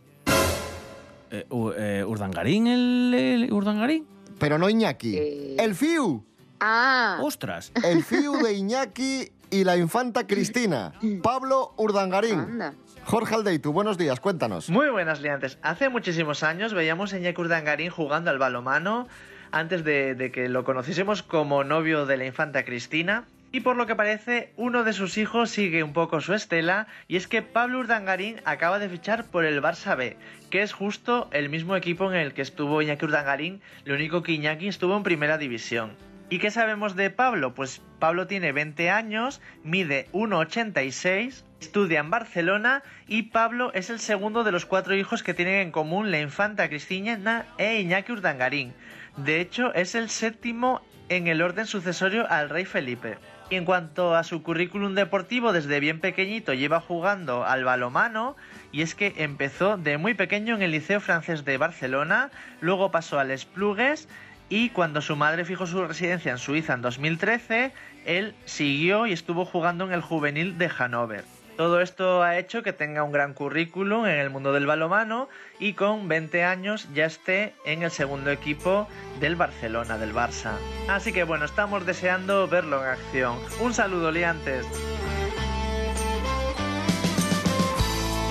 Eh, 1.30 1.44
eh, 1.76 2.04
¿Urdangarín 2.06 2.68
el, 2.68 3.14
el 3.14 3.52
Urdangarín? 3.52 4.06
Pero 4.38 4.58
no 4.58 4.68
Iñaki. 4.68 5.16
Eh. 5.16 5.56
El 5.58 5.74
FIU. 5.74 6.24
Ah. 6.60 7.18
¡Ostras! 7.22 7.72
El 7.82 8.02
FIU 8.04 8.36
de 8.42 8.52
Iñaki 8.58 9.30
y 9.50 9.64
la 9.64 9.76
infanta 9.76 10.26
Cristina. 10.26 10.92
Pablo 11.22 11.74
Urdangarín. 11.76 12.40
Anda. 12.40 12.74
Jorge 13.04 13.34
Aldeitu, 13.34 13.72
buenos 13.72 13.98
días, 13.98 14.18
cuéntanos. 14.18 14.70
Muy 14.70 14.88
buenas 14.88 15.20
liantes. 15.20 15.58
Hace 15.62 15.90
muchísimos 15.90 16.42
años 16.42 16.72
veíamos 16.72 17.12
a 17.12 17.18
Iñaki 17.18 17.40
Urdangarín 17.40 17.90
jugando 17.90 18.30
al 18.30 18.38
balomano 18.38 19.06
antes 19.52 19.84
de, 19.84 20.14
de 20.14 20.32
que 20.32 20.48
lo 20.48 20.64
conociésemos 20.64 21.22
como 21.22 21.64
novio 21.64 22.06
de 22.06 22.16
la 22.16 22.24
infanta 22.24 22.64
Cristina. 22.64 23.24
Y 23.54 23.60
por 23.60 23.76
lo 23.76 23.86
que 23.86 23.94
parece, 23.94 24.52
uno 24.56 24.82
de 24.82 24.92
sus 24.92 25.16
hijos 25.16 25.48
sigue 25.48 25.84
un 25.84 25.92
poco 25.92 26.20
su 26.20 26.34
estela, 26.34 26.88
y 27.06 27.14
es 27.14 27.28
que 27.28 27.40
Pablo 27.40 27.78
Urdangarín 27.78 28.40
acaba 28.44 28.80
de 28.80 28.88
fichar 28.88 29.26
por 29.26 29.44
el 29.44 29.62
Barça 29.62 29.96
B, 29.96 30.16
que 30.50 30.62
es 30.62 30.72
justo 30.72 31.28
el 31.30 31.48
mismo 31.48 31.76
equipo 31.76 32.10
en 32.10 32.18
el 32.18 32.32
que 32.32 32.42
estuvo 32.42 32.82
Iñaki 32.82 33.04
Urdangarín, 33.04 33.62
lo 33.84 33.94
único 33.94 34.24
que 34.24 34.32
Iñaki 34.32 34.66
estuvo 34.66 34.96
en 34.96 35.04
primera 35.04 35.38
división. 35.38 35.92
¿Y 36.30 36.40
qué 36.40 36.50
sabemos 36.50 36.96
de 36.96 37.10
Pablo? 37.10 37.54
Pues 37.54 37.80
Pablo 38.00 38.26
tiene 38.26 38.50
20 38.50 38.90
años, 38.90 39.40
mide 39.62 40.08
1,86, 40.12 41.44
estudia 41.60 42.00
en 42.00 42.10
Barcelona 42.10 42.82
y 43.06 43.22
Pablo 43.22 43.72
es 43.72 43.88
el 43.88 44.00
segundo 44.00 44.42
de 44.42 44.50
los 44.50 44.66
cuatro 44.66 44.96
hijos 44.96 45.22
que 45.22 45.32
tienen 45.32 45.60
en 45.60 45.70
común 45.70 46.10
la 46.10 46.20
infanta 46.20 46.68
Cristina 46.68 47.46
e 47.58 47.80
Iñaki 47.80 48.10
Urdangarín. 48.10 48.72
De 49.16 49.40
hecho, 49.40 49.72
es 49.74 49.94
el 49.94 50.10
séptimo 50.10 50.82
en 51.08 51.28
el 51.28 51.40
orden 51.40 51.66
sucesorio 51.66 52.28
al 52.28 52.50
rey 52.50 52.64
Felipe. 52.64 53.16
Y 53.50 53.56
en 53.56 53.64
cuanto 53.64 54.14
a 54.14 54.24
su 54.24 54.42
currículum 54.42 54.94
deportivo, 54.94 55.52
desde 55.52 55.80
bien 55.80 56.00
pequeñito 56.00 56.54
lleva 56.54 56.80
jugando 56.80 57.44
al 57.44 57.64
balomano 57.64 58.36
y 58.72 58.82
es 58.82 58.94
que 58.94 59.14
empezó 59.18 59.76
de 59.76 59.98
muy 59.98 60.14
pequeño 60.14 60.54
en 60.54 60.62
el 60.62 60.70
Liceo 60.70 61.00
Francés 61.00 61.44
de 61.44 61.58
Barcelona, 61.58 62.30
luego 62.60 62.90
pasó 62.90 63.18
al 63.18 63.30
Esplugues 63.30 64.08
y 64.48 64.70
cuando 64.70 65.00
su 65.00 65.16
madre 65.16 65.44
fijó 65.44 65.66
su 65.66 65.84
residencia 65.84 66.32
en 66.32 66.38
Suiza 66.38 66.74
en 66.74 66.82
2013, 66.82 67.72
él 68.06 68.34
siguió 68.44 69.06
y 69.06 69.12
estuvo 69.12 69.44
jugando 69.44 69.84
en 69.84 69.92
el 69.92 70.00
juvenil 70.00 70.58
de 70.58 70.68
Hannover. 70.68 71.24
Todo 71.56 71.80
esto 71.80 72.22
ha 72.24 72.36
hecho 72.36 72.64
que 72.64 72.72
tenga 72.72 73.04
un 73.04 73.12
gran 73.12 73.32
currículum 73.32 74.06
en 74.06 74.18
el 74.18 74.28
mundo 74.28 74.52
del 74.52 74.66
balomano 74.66 75.28
y 75.60 75.74
con 75.74 76.08
20 76.08 76.42
años 76.42 76.88
ya 76.92 77.06
esté 77.06 77.54
en 77.64 77.84
el 77.84 77.92
segundo 77.92 78.30
equipo 78.30 78.88
del 79.20 79.36
Barcelona, 79.36 79.96
del 79.96 80.12
Barça. 80.12 80.52
Así 80.88 81.12
que 81.12 81.22
bueno, 81.22 81.44
estamos 81.44 81.86
deseando 81.86 82.48
verlo 82.48 82.82
en 82.82 82.90
acción. 82.90 83.38
Un 83.60 83.72
saludo, 83.72 84.10
liantes. 84.10 84.66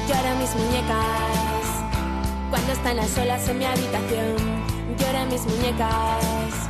Lloran 0.09 0.39
mis 0.39 0.53
muñecas 0.55 1.63
cuando 2.49 2.73
están 2.73 2.97
las 2.97 3.09
solas 3.09 3.47
en 3.47 3.57
mi 3.57 3.65
habitación. 3.65 4.36
Lloran 4.97 5.29
mis 5.29 5.45
muñecas, 5.45 6.69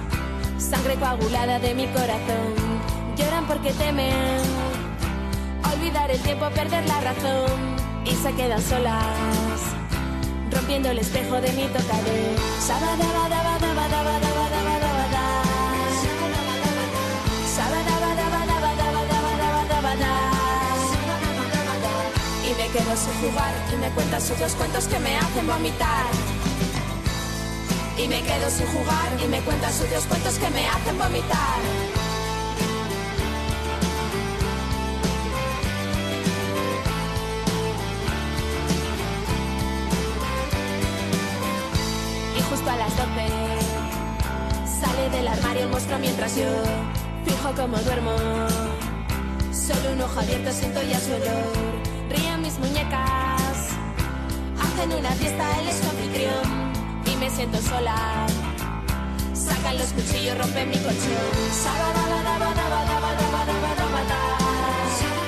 sangre 0.60 0.94
coagulada 0.96 1.58
de 1.58 1.74
mi 1.74 1.88
corazón. 1.88 2.54
Lloran 3.18 3.48
porque 3.48 3.72
temen 3.74 4.83
olvidar 5.74 6.12
el 6.12 6.20
tiempo, 6.20 6.50
perder 6.50 6.86
la 6.88 7.02
razón 7.02 7.50
y 8.06 8.12
se 8.16 8.32
quedan 8.34 8.62
solas 8.62 9.60
rompiendo 10.52 10.90
el 10.92 11.00
espejo 11.00 11.42
de 11.42 11.52
mi 11.54 11.64
tocador. 11.64 12.14
Y 22.46 22.56
me 22.56 22.68
quedo 22.68 22.96
sin 22.96 23.14
jugar 23.22 23.54
y 23.72 23.76
me 23.78 23.90
cuenta 23.90 24.20
sus 24.20 24.38
cuentos 24.56 24.88
que 24.88 25.00
me 25.00 25.18
hacen 25.18 25.48
vomitar. 25.48 26.06
Y 27.98 28.08
me 28.08 28.22
quedo 28.22 28.50
sin 28.50 28.68
jugar 28.68 29.10
y 29.24 29.28
me 29.28 29.40
cuenta 29.42 29.72
sus 29.72 30.06
cuentos 30.08 30.36
que 30.36 30.50
me 30.50 30.68
hacen 30.68 30.98
vomitar. 30.98 31.83
Monstruo 45.94 46.00
mientras 46.00 46.36
yo 46.36 46.46
fijo 47.26 47.54
como 47.56 47.78
duermo. 47.78 48.12
Solo 49.52 49.94
un 49.94 50.02
ojo 50.02 50.20
abierto 50.20 50.52
siento 50.52 50.82
ya 50.82 51.00
su 51.00 51.12
olor. 51.12 51.54
Ríen 52.10 52.42
mis 52.42 52.58
muñecas, 52.60 53.70
hacen 54.60 54.94
una 54.94 55.12
fiesta, 55.12 55.60
él 55.60 55.68
es 55.68 55.76
su 55.78 55.90
anfitrión 55.90 56.74
y 57.06 57.16
me 57.18 57.30
siento 57.30 57.58
sola. 57.62 58.26
Sacan 59.34 59.78
los 59.78 59.88
cuchillos, 59.94 60.38
rompen 60.38 60.70
mi 60.70 60.78
colchón. 60.78 61.64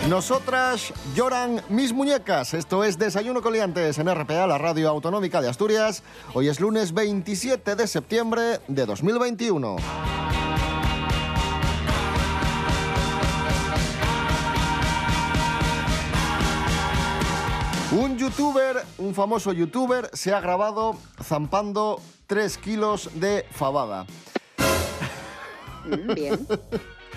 Nosotras 0.09 0.93
lloran 1.15 1.63
mis 1.69 1.91
muñecas. 1.91 2.53
Esto 2.53 2.83
es 2.83 2.99
Desayuno 2.99 3.41
con 3.41 3.53
Liantes 3.53 3.97
en 3.97 4.13
RPA, 4.13 4.45
la 4.45 4.59
radio 4.59 4.87
autonómica 4.89 5.41
de 5.41 5.49
Asturias. 5.49 6.03
Hoy 6.35 6.47
es 6.47 6.59
lunes 6.59 6.93
27 6.93 7.75
de 7.75 7.87
septiembre 7.87 8.59
de 8.67 8.85
2021. 8.85 9.77
Un 17.95 18.17
youtuber, 18.17 18.83
un 18.97 19.13
famoso 19.13 19.53
youtuber, 19.53 20.09
se 20.13 20.33
ha 20.33 20.41
grabado 20.41 20.97
zampando 21.23 22.01
3 22.27 22.57
kilos 22.57 23.09
de 23.13 23.45
fabada. 23.51 24.05
Mm, 25.85 26.13
Bien. 26.13 26.47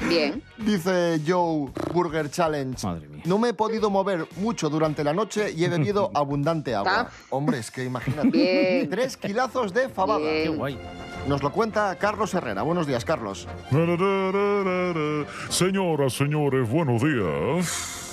Bien. 0.09 0.43
Dice 0.59 1.21
Joe 1.27 1.71
Burger 1.93 2.31
Challenge. 2.31 2.77
No 3.25 3.39
me 3.39 3.49
he 3.49 3.55
podido 3.55 3.91
mover 3.91 4.29
mucho 4.37 4.69
durante 4.71 5.03
la 5.03 5.13
noche 5.13 5.51
y 5.51 5.65
he 5.65 5.69
bebido 5.69 6.11
abundante 6.15 6.75
agua. 6.77 7.11
Hombre, 7.31 7.59
es 7.59 7.71
que 7.73 7.83
imagínate. 7.85 8.29
Bien. 8.29 8.89
Tres 8.89 9.17
kilazos 9.17 9.75
de 9.75 9.89
fabada. 9.89 10.21
Bien. 10.21 10.53
Qué 10.53 10.57
guay. 10.57 10.79
Nos 11.27 11.43
lo 11.43 11.51
cuenta 11.51 11.97
Carlos 11.99 12.33
Herrera. 12.35 12.63
Buenos 12.63 12.87
días, 12.87 13.05
Carlos. 13.05 13.49
Señoras, 15.51 16.13
señores, 16.13 16.69
buenos 16.71 17.03
días. 17.03 18.08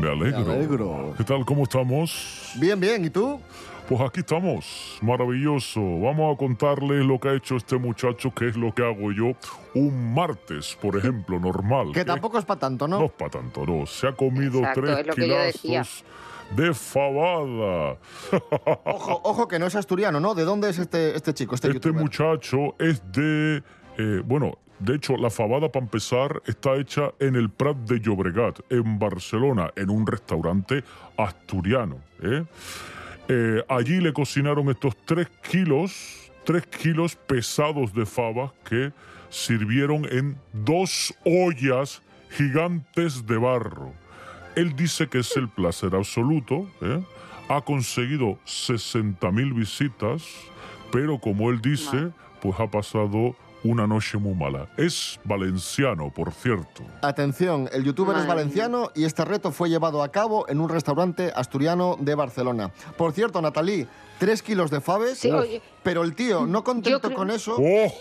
Me 0.00 0.08
alegro. 0.10 0.44
Me 0.44 0.52
alegro. 0.54 1.14
¿Qué 1.16 1.24
tal? 1.24 1.44
¿Cómo 1.44 1.64
estamos? 1.64 2.52
Bien, 2.56 2.78
bien. 2.78 3.04
¿Y 3.04 3.10
tú? 3.10 3.40
Pues 3.88 4.00
aquí 4.02 4.20
estamos, 4.20 4.98
maravilloso. 5.00 5.80
Vamos 5.80 6.34
a 6.34 6.38
contarles 6.38 7.04
lo 7.06 7.18
que 7.18 7.28
ha 7.30 7.34
hecho 7.34 7.56
este 7.56 7.78
muchacho, 7.78 8.30
que 8.34 8.48
es 8.48 8.56
lo 8.56 8.72
que 8.74 8.82
hago 8.84 9.10
yo 9.12 9.32
un 9.74 10.12
martes, 10.14 10.76
por 10.80 10.96
ejemplo, 10.96 11.40
normal. 11.40 11.92
Que 11.94 12.00
¿eh? 12.00 12.04
tampoco 12.04 12.38
es 12.38 12.44
para 12.44 12.60
tanto, 12.60 12.86
No 12.86 12.98
¿no? 13.00 13.04
es 13.06 13.12
para 13.12 13.30
tanto, 13.30 13.64
no. 13.64 13.86
Se 13.86 14.06
ha 14.08 14.12
comido 14.12 14.58
Exacto, 14.58 14.82
tres 14.82 15.14
kilazos 15.14 16.04
de 16.54 16.74
fabada. 16.74 17.96
Ojo, 18.84 19.20
ojo 19.24 19.48
que 19.48 19.58
no 19.58 19.66
es 19.66 19.74
asturiano, 19.74 20.20
¿no? 20.20 20.34
¿De 20.34 20.44
dónde 20.44 20.68
es 20.70 20.78
este, 20.78 21.16
este 21.16 21.32
chico, 21.32 21.54
este, 21.54 21.68
Este 21.68 21.76
youtuber? 21.88 22.02
muchacho 22.02 22.74
es 22.78 23.02
de. 23.10 23.62
eh, 23.96 24.22
bueno, 24.24 24.58
de 24.78 24.94
hecho, 24.94 25.16
la 25.16 25.30
fabada, 25.30 25.70
para 25.70 25.84
empezar, 25.84 26.40
está 26.46 26.76
hecha 26.76 27.12
en 27.18 27.34
el 27.34 27.50
Prat 27.50 27.76
de 27.78 27.98
Llobregat, 27.98 28.60
en 28.70 28.98
Barcelona, 28.98 29.72
en 29.74 29.90
un 29.90 30.06
restaurante 30.06 30.84
asturiano. 31.16 31.98
¿eh? 32.22 32.44
Eh, 33.28 33.64
allí 33.68 34.00
le 34.00 34.12
cocinaron 34.12 34.70
estos 34.70 34.96
tres 35.04 35.28
kilos, 35.50 36.30
tres 36.44 36.66
kilos 36.66 37.16
pesados 37.16 37.92
de 37.92 38.06
fabas 38.06 38.52
que 38.68 38.92
sirvieron 39.30 40.06
en 40.10 40.38
dos 40.52 41.12
ollas 41.24 42.00
gigantes 42.30 43.26
de 43.26 43.36
barro. 43.36 43.92
Él 44.54 44.76
dice 44.76 45.08
que 45.08 45.18
es 45.18 45.36
el 45.36 45.48
placer 45.48 45.94
absoluto. 45.94 46.70
¿eh? 46.82 47.02
Ha 47.48 47.60
conseguido 47.62 48.38
60.000 48.46 49.54
visitas, 49.54 50.24
pero 50.92 51.18
como 51.18 51.50
él 51.50 51.60
dice, 51.60 52.10
pues 52.40 52.58
ha 52.60 52.70
pasado 52.70 53.34
una 53.64 53.86
noche 53.86 54.18
muy 54.18 54.34
mala. 54.34 54.68
Es 54.76 55.18
valenciano, 55.24 56.10
por 56.10 56.32
cierto. 56.32 56.82
Atención, 57.02 57.68
el 57.72 57.84
youtuber 57.84 58.16
es 58.16 58.26
valenciano 58.26 58.90
y 58.94 59.04
este 59.04 59.24
reto 59.24 59.50
fue 59.50 59.68
llevado 59.68 60.02
a 60.02 60.10
cabo 60.12 60.48
en 60.48 60.60
un 60.60 60.68
restaurante 60.68 61.32
asturiano 61.34 61.96
de 62.00 62.14
Barcelona. 62.14 62.70
Por 62.96 63.12
cierto, 63.12 63.42
Natalí, 63.42 63.86
tres 64.18 64.42
kilos 64.42 64.70
de 64.70 64.80
faves, 64.80 65.18
Sí, 65.18 65.30
oye. 65.30 65.60
pero 65.82 66.02
el 66.04 66.14
tío, 66.14 66.46
no 66.46 66.62
contento 66.64 67.00
creo- 67.00 67.16
con 67.16 67.30
eso, 67.30 67.56
¡Oh! 67.58 67.92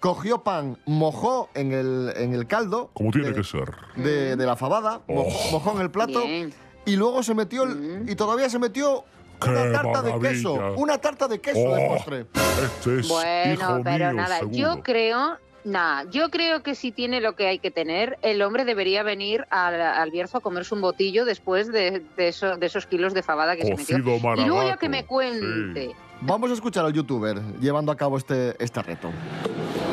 cogió 0.00 0.42
pan, 0.42 0.78
mojó 0.86 1.48
en 1.54 1.72
el, 1.72 2.12
en 2.16 2.34
el 2.34 2.46
caldo 2.46 2.90
Como 2.94 3.10
tiene 3.10 3.28
de, 3.28 3.34
que 3.34 3.44
ser. 3.44 3.70
de- 3.96 4.36
de 4.36 4.46
la 4.46 4.56
fabada, 4.56 5.00
mojó, 5.08 5.28
Oh. 5.28 5.52
mojó 5.52 5.72
en 5.72 5.80
el 5.82 5.90
plato 5.90 6.22
Bien. 6.24 6.52
y 6.86 6.96
luego 6.96 7.22
se 7.22 7.34
metió, 7.34 7.64
el- 7.64 8.04
y 8.08 8.14
todavía 8.16 8.48
se 8.48 8.58
metió 8.58 9.04
una 9.46 9.62
¡Qué 9.62 9.70
tarta 9.70 10.02
de 10.02 10.18
queso, 10.20 10.74
una 10.76 10.98
tarta 10.98 11.28
de 11.28 11.40
queso 11.40 11.58
de 11.74 11.86
Oh. 11.86 11.94
postre. 11.94 12.26
Este 12.62 13.00
es 13.00 13.08
Bueno, 13.08 13.52
hijo 13.54 13.80
pero 13.84 14.04
mío, 14.06 14.12
nada, 14.14 14.38
seguro. 14.38 14.56
yo 14.56 14.82
creo, 14.82 15.38
nada, 15.64 16.04
yo 16.10 16.30
creo 16.30 16.62
que 16.62 16.74
si 16.74 16.92
tiene 16.92 17.20
lo 17.20 17.34
que 17.36 17.46
hay 17.46 17.58
que 17.58 17.70
tener, 17.70 18.18
el 18.22 18.42
hombre 18.42 18.64
debería 18.64 19.02
venir 19.02 19.46
al, 19.50 19.80
al 19.80 20.10
Bierzo 20.10 20.38
a 20.38 20.40
comerse 20.40 20.74
un 20.74 20.80
botillo 20.82 21.24
después 21.24 21.72
de, 21.72 22.02
de 22.16 22.28
eso- 22.28 22.56
de 22.56 22.66
esos 22.66 22.86
kilos 22.86 23.14
de 23.14 23.22
fabada 23.22 23.56
que 23.56 23.64
se 23.64 23.76
metió. 23.76 23.96
Y 23.98 24.00
luego 24.46 24.64
ya 24.64 24.76
que 24.76 24.88
me 24.88 25.04
cuente. 25.06 25.94
Vamos 26.22 26.50
a 26.50 26.54
escuchar 26.54 26.84
al 26.84 26.92
youtuber 26.92 27.40
llevando 27.60 27.90
a 27.92 27.96
cabo 27.96 28.18
este, 28.18 28.54
este 28.62 28.82
reto. 28.82 29.10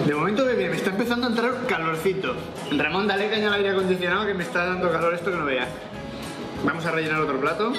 De 0.06 0.14
momento, 0.14 0.44
bebé, 0.46 0.70
me 0.70 0.76
está 0.76 0.90
empezando 0.90 1.28
a 1.28 1.30
entrar 1.30 1.66
calorcito. 1.68 2.36
Ramón, 2.78 3.08
dale 3.08 3.30
caña 3.30 3.48
al 3.48 3.54
aire 3.54 3.70
acondicionado 3.70 4.26
que 4.26 4.34
me 4.34 4.44
está 4.44 4.66
dando 4.66 4.92
calor 4.92 5.14
esto 5.14 5.32
que 5.32 5.38
no 5.38 5.46
veas. 5.46 5.70
Vamos 6.66 6.86
a 6.86 6.92
rellenar 6.92 7.22
otro 7.22 7.40
plato. 7.40 7.72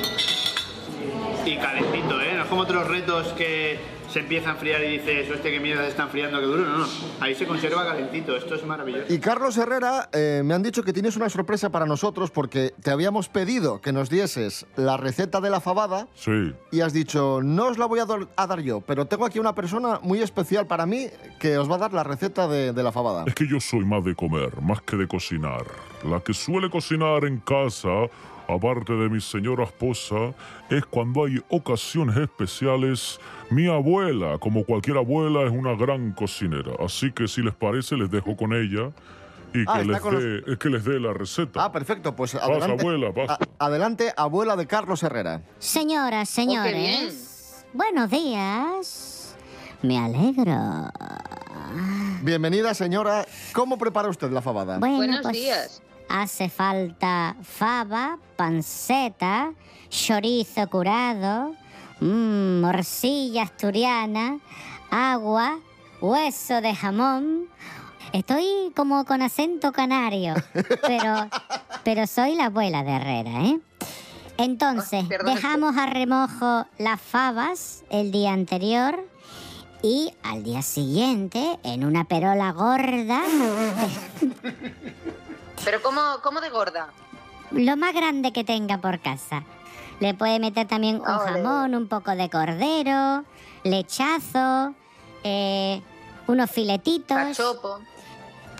Y 1.45 1.57
calentito, 1.57 2.21
¿eh? 2.21 2.35
No 2.35 2.43
es 2.43 2.49
como 2.49 2.63
otros 2.63 2.87
retos 2.89 3.29
que 3.29 3.79
se 4.11 4.21
empieza 4.21 4.51
a 4.51 4.53
enfriar 4.53 4.83
y 4.85 4.99
dices, 4.99 5.31
hostia, 5.31 5.51
qué 5.51 5.61
mierda 5.61 5.83
se 5.83 5.91
está 5.91 6.03
enfriando, 6.05 6.41
qué 6.41 6.47
duro. 6.47 6.65
No, 6.65 6.79
no. 6.79 6.87
Ahí 7.21 7.35
se 7.35 7.47
conserva 7.47 7.85
calentito. 7.87 8.37
Esto 8.37 8.55
es 8.55 8.65
maravilloso. 8.65 9.13
Y 9.13 9.19
Carlos 9.19 9.57
Herrera, 9.59 10.09
eh, 10.13 10.43
me 10.45 10.55
han 10.55 10.63
dicho 10.63 10.83
que 10.83 10.93
tienes 10.93 11.17
una 11.17 11.29
sorpresa 11.29 11.71
para 11.71 11.85
nosotros 11.87 12.31
porque 12.31 12.75
te 12.83 12.91
habíamos 12.91 13.29
pedido 13.29 13.81
que 13.81 13.93
nos 13.93 14.09
dieses 14.11 14.67
la 14.77 14.97
receta 14.97 15.41
de 15.41 15.51
la 15.51 15.61
fabada 15.61 16.07
Sí. 16.15 16.55
y 16.71 16.81
has 16.81 16.93
dicho, 16.93 17.41
no 17.43 17.67
os 17.69 17.79
la 17.79 17.87
voy 17.87 18.01
a, 18.01 18.07
a 18.37 18.47
dar 18.47 18.61
yo, 18.61 18.81
pero 18.81 19.07
tengo 19.07 19.25
aquí 19.27 19.39
una 19.39 19.55
persona 19.55 20.01
muy 20.03 20.21
especial 20.23 20.67
para 20.67 20.87
mí 20.87 21.07
que 21.39 21.57
os 21.59 21.71
va 21.71 21.75
a 21.77 21.79
dar 21.79 21.93
la 21.93 22.03
receta 22.05 22.49
de, 22.49 22.73
de 22.73 22.83
la 22.83 22.93
fabada. 22.93 23.25
Es 23.27 23.35
que 23.35 23.47
yo 23.47 23.61
soy 23.61 23.85
más 23.85 24.05
de 24.05 24.15
comer, 24.15 24.61
más 24.63 24.81
que 24.83 24.97
de 24.97 25.07
cocinar. 25.07 25.65
La 26.05 26.21
que 26.21 26.33
suele 26.35 26.71
cocinar 26.71 27.25
en 27.25 27.39
casa, 27.41 27.89
aparte 28.49 28.93
de 28.95 29.09
mi 29.09 29.21
señora 29.21 29.65
esposa, 29.65 30.33
es 30.71 30.85
cuando 30.87 31.25
hay 31.27 31.41
ocasiones 31.51 32.17
especiales. 32.17 33.21
Mi 33.51 33.67
abuela, 33.69 34.39
como 34.39 34.65
cualquier 34.65 34.97
abuela, 34.97 35.43
es 35.45 35.51
una 35.53 35.75
gran 35.75 36.13
cocinera. 36.13 36.73
Así 36.85 37.13
que 37.13 37.29
si 37.29 37.43
les 37.43 37.55
parece, 37.55 37.97
les 37.97 38.11
dejo 38.11 38.37
con 38.37 38.53
ella 38.55 38.91
y 39.55 39.65
Ah, 39.67 39.79
que, 39.79 39.85
les 39.87 40.01
con 40.01 40.15
los- 40.15 40.23
dé, 40.23 40.53
es 40.53 40.59
que 40.59 40.69
les 40.71 40.85
dé 40.85 40.99
la 41.01 41.13
receta. 41.13 41.65
Ah, 41.65 41.73
perfecto, 41.73 42.15
pues 42.17 42.33
Pasa, 42.33 42.45
adelante. 42.47 42.83
abuela, 42.83 43.13
pasa. 43.15 43.39
adelante, 43.59 44.13
abuela 44.17 44.57
de 44.57 44.67
Carlos 44.67 45.03
Herrera. 45.03 45.43
Señoras, 45.59 46.29
señores, 46.29 47.65
buenos 47.73 48.11
días. 48.11 49.37
Me 49.83 49.97
alegro. 49.99 50.91
Bienvenida, 52.23 52.75
señora. 52.75 53.25
¿Cómo 53.53 53.79
prepara 53.79 54.09
usted 54.09 54.31
la 54.31 54.43
fabada? 54.43 54.79
Bueno, 54.79 54.97
Buenos 54.97 55.21
pues 55.23 55.33
días. 55.35 55.83
Hace 56.09 56.49
falta 56.49 57.37
fava, 57.43 58.19
panceta, 58.37 59.53
chorizo 59.89 60.69
curado, 60.69 61.55
mm, 62.01 62.61
morcilla 62.61 63.43
asturiana, 63.43 64.39
agua, 64.91 65.59
hueso 66.01 66.61
de 66.61 66.75
jamón. 66.75 67.49
Estoy 68.13 68.73
como 68.75 69.05
con 69.05 69.23
acento 69.23 69.73
canario, 69.73 70.35
pero, 70.87 71.29
pero 71.85 72.07
soy 72.07 72.35
la 72.35 72.47
abuela 72.47 72.83
de 72.83 72.93
Herrera, 72.93 73.45
¿eh? 73.45 73.61
Entonces, 74.39 75.05
perdón. 75.07 75.35
dejamos 75.35 75.77
a 75.77 75.87
remojo 75.87 76.65
las 76.79 77.01
fabas 77.01 77.85
el 77.91 78.13
día 78.13 78.33
anterior 78.33 79.05
y 79.83 80.13
al 80.23 80.43
día 80.43 80.63
siguiente, 80.63 81.59
en 81.63 81.85
una 81.85 82.05
perola 82.05 82.53
gorda, 82.53 83.23
Pero 85.65 85.83
¿cómo, 85.83 86.01
cómo 86.23 86.41
de 86.41 86.51
gorda? 86.51 86.89
lo 87.51 87.77
más 87.79 87.95
grande 87.95 88.33
que 88.33 88.45
tenga 88.45 88.79
por 88.79 89.01
casa. 89.01 89.43
Le 90.01 90.13
puede 90.15 90.39
meter 90.39 90.67
también 90.69 90.97
un 90.97 91.05
jamón, 91.05 91.75
un 91.75 91.89
poco 91.89 92.15
de 92.15 92.29
cordero, 92.29 93.25
lechazo, 93.65 94.75
eh, 95.25 95.83
unos 96.27 96.51
filetitos. 96.51 97.17
Cachopo. 97.17 97.81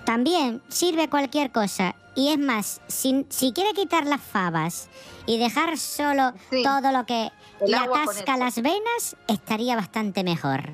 También 0.05 0.63
sirve 0.69 1.09
cualquier 1.11 1.53
cosa. 1.53 1.95
Y 2.17 2.31
es 2.33 2.39
más, 2.39 2.81
si, 2.89 3.27
si 3.29 3.53
quiere 3.53 3.73
quitar 3.75 4.07
las 4.07 4.21
fabas 4.23 4.89
y 5.27 5.39
dejar 5.39 5.77
solo 5.79 6.33
Sí. 6.51 6.63
todo 6.65 6.91
lo 6.91 7.05
que 7.07 7.31
le 7.65 7.77
atasca 7.77 8.37
las 8.39 8.61
venas, 8.61 9.17
estaría 9.29 9.77
bastante 9.77 10.25
mejor. 10.25 10.71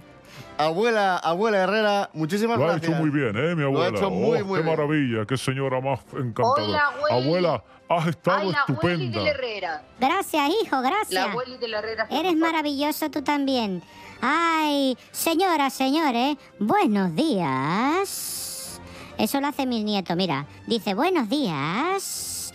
Abuela, 0.56 1.16
abuela 1.18 1.58
Herrera, 1.58 2.10
muchísimas 2.14 2.58
Lo 2.58 2.64
ha 2.64 2.68
gracias. 2.68 2.92
hecho 2.92 3.00
muy 3.00 3.10
bien, 3.10 3.36
¿eh, 3.36 3.54
mi 3.56 3.62
Lo 3.62 3.68
abuela? 3.68 3.86
ha 3.86 3.88
hecho 3.90 4.10
muy, 4.10 4.40
Oh, 4.40 4.44
muy 4.44 4.58
qué 4.58 4.62
bien. 4.64 4.76
maravilla, 4.76 5.26
qué 5.26 5.36
señora 5.36 5.80
más 5.80 5.98
encantadora. 6.12 6.62
Hola, 6.62 6.92
abuela, 7.10 7.64
has 7.88 8.06
estado 8.06 8.38
Ay, 8.38 8.52
la 8.52 8.58
estupenda. 8.60 9.18
de 9.18 9.24
la 9.24 9.30
Herrera. 9.30 9.82
Gracias, 9.98 10.50
hijo, 10.62 10.80
gracias. 10.80 11.12
La 11.12 11.24
abueli 11.32 11.56
de 11.58 11.68
la 11.68 11.78
Herrera. 11.80 12.06
Eres 12.08 12.36
maravilloso 12.36 13.10
tú 13.10 13.22
también. 13.22 13.82
Ay, 14.20 14.96
señoras, 15.10 15.72
señores, 15.74 16.36
buenos 16.60 17.14
días. 17.16 18.80
Eso 19.18 19.40
lo 19.40 19.48
hace 19.48 19.66
mi 19.66 19.82
nieto, 19.82 20.14
mira. 20.14 20.46
Dice, 20.68 20.94
buenos 20.94 21.28
días. 21.28 22.54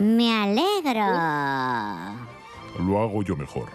Me 0.00 0.32
alegro. 0.42 1.06
Lo 2.84 3.00
hago 3.02 3.22
yo 3.22 3.36
mejor. 3.36 3.66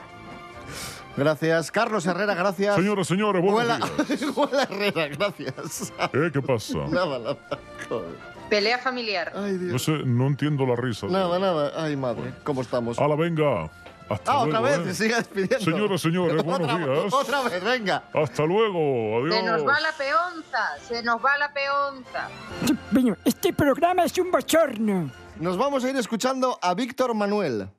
Gracias. 1.17 1.71
Carlos 1.71 2.05
Herrera, 2.05 2.33
gracias. 2.35 2.75
Señoras, 2.75 3.07
señores, 3.07 3.41
buenos 3.41 3.79
abuela 4.37 4.63
Herrera, 4.69 5.07
gracias. 5.09 5.93
¿Eh? 6.13 6.29
¿Qué 6.31 6.41
pasa? 6.41 6.77
Nada, 6.89 7.19
nada. 7.19 7.37
Joder. 7.89 8.15
Pelea 8.49 8.77
familiar. 8.79 9.31
Ay, 9.35 9.57
Dios. 9.57 9.71
No 9.73 9.79
sé, 9.79 9.91
no 10.05 10.27
entiendo 10.27 10.65
la 10.65 10.75
risa. 10.75 11.07
Nada, 11.07 11.39
nada. 11.39 11.71
Ay, 11.75 11.95
madre, 11.95 12.33
¿cómo 12.43 12.61
estamos? 12.61 12.99
¡Hala, 12.99 13.15
venga! 13.15 13.69
Hasta 14.09 14.29
Ah, 14.33 14.43
luego, 14.45 14.57
otra 14.59 14.77
vez, 14.77 14.87
¿eh? 14.87 14.93
siga 14.93 15.17
despidiendo. 15.19 15.59
Señoras, 15.59 16.01
señores, 16.01 16.43
buenos 16.43 16.69
otra, 16.69 16.77
días. 16.85 17.13
Otra 17.13 17.41
vez, 17.43 17.63
venga. 17.63 18.03
Hasta 18.13 18.43
luego, 18.45 19.19
adiós. 19.21 19.35
Se 19.35 19.43
nos 19.43 19.65
va 19.65 19.79
la 19.79 19.91
peonza, 19.93 20.77
se 20.85 21.01
nos 21.03 21.23
va 21.23 21.37
la 21.37 21.53
peonza. 21.53 22.27
Este 23.23 23.53
programa 23.53 24.03
es 24.03 24.17
un 24.17 24.29
bochorno. 24.31 25.09
Nos 25.39 25.57
vamos 25.57 25.85
a 25.85 25.89
ir 25.89 25.95
escuchando 25.95 26.59
a 26.61 26.73
Víctor 26.73 27.13
Manuel. 27.13 27.69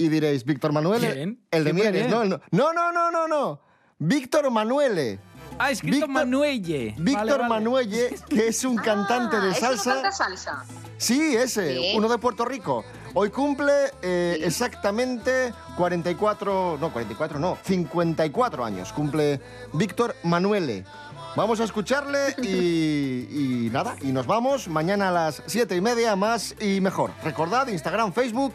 Y 0.00 0.08
diréis, 0.08 0.44
¿Víctor 0.44 0.72
Manuel? 0.72 1.00
¿Quién? 1.00 1.40
El 1.50 1.64
de 1.64 1.72
¿Quién 1.72 1.92
Mieres? 1.92 2.08
¿no? 2.08 2.22
El 2.22 2.28
no- 2.28 2.40
No, 2.52 2.72
no, 2.72 2.92
no, 2.92 3.10
no, 3.10 3.26
no. 3.26 3.60
Víctor 3.98 4.48
Manuele. 4.48 5.18
Ah, 5.58 5.72
escrito 5.72 6.06
Víctor- 6.06 6.08
Manuelle. 6.10 6.94
Víctor 6.96 7.14
Vale, 7.26 7.32
vale. 7.32 7.48
Manuelle, 7.48 8.14
que 8.28 8.46
es 8.46 8.64
un 8.64 8.76
cantante 8.84 9.40
de 9.40 9.48
Ah, 9.48 9.50
¿ese 9.50 9.60
no 9.62 9.66
salsa. 9.70 9.92
canta 9.94 10.12
salsa? 10.12 10.64
Sí, 10.98 11.34
ese, 11.34 11.74
Sí. 11.76 11.92
uno 11.96 12.08
de 12.08 12.16
Puerto 12.18 12.44
Rico. 12.44 12.84
Hoy 13.14 13.30
cumple 13.30 13.72
eh, 14.02 14.38
exactamente 14.44 15.52
44, 15.76 16.78
no, 16.80 16.92
44 16.92 17.40
no, 17.40 17.58
54 17.64 18.64
años. 18.64 18.92
Cumple 18.92 19.40
Víctor 19.72 20.14
Manuele. 20.22 20.84
Vamos 21.36 21.60
a 21.60 21.64
escucharle 21.64 22.34
y, 22.42 23.66
y 23.66 23.70
nada, 23.70 23.96
y 24.00 24.08
nos 24.12 24.26
vamos 24.26 24.66
mañana 24.66 25.08
a 25.08 25.12
las 25.12 25.42
siete 25.46 25.76
y 25.76 25.80
media, 25.80 26.16
más 26.16 26.54
y 26.60 26.80
mejor. 26.80 27.12
Recordad, 27.22 27.68
Instagram, 27.68 28.12
Facebook, 28.12 28.54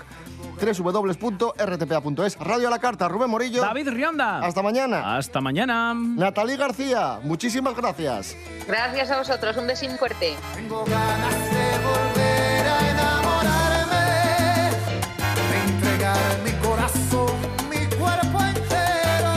www.rtpa.es. 0.60 2.40
Radio 2.40 2.68
a 2.68 2.72
la 2.72 2.80
carta, 2.80 3.08
Rubén 3.08 3.30
Morillo. 3.30 3.62
David 3.62 3.90
Rionda. 3.90 4.40
Hasta 4.40 4.62
mañana. 4.62 5.18
Hasta 5.18 5.42
mañana. 5.42 5.94
Natalí 5.94 6.56
García, 6.56 7.20
muchísimas 7.24 7.76
gracias. 7.76 8.36
Gracias 8.68 9.12
a 9.12 9.18
vosotros, 9.18 9.58
un 9.58 9.68
besín 9.68 9.98
fuerte. 9.98 10.36
volver 10.70 12.68
a 12.68 12.92
enamorarme, 12.92 14.06
de 15.50 15.58
entregar 15.72 16.40
mi 16.44 16.52
corazón, 16.66 17.36
mi 17.70 17.86
cuerpo 17.98 18.40
entero. 18.42 19.36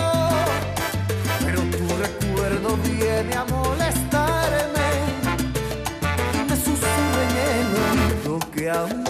Pero 1.44 1.60
tu 1.62 1.88
recuerdo 1.96 2.76
viene 2.78 3.34
a 3.34 3.44
molestarme 3.44 4.88
y 6.34 6.50
me 6.50 6.56
susurra 6.56 7.22
en 7.30 7.36
el 7.56 7.66
oído 8.22 8.38
que 8.52 8.70
aún 8.70 9.05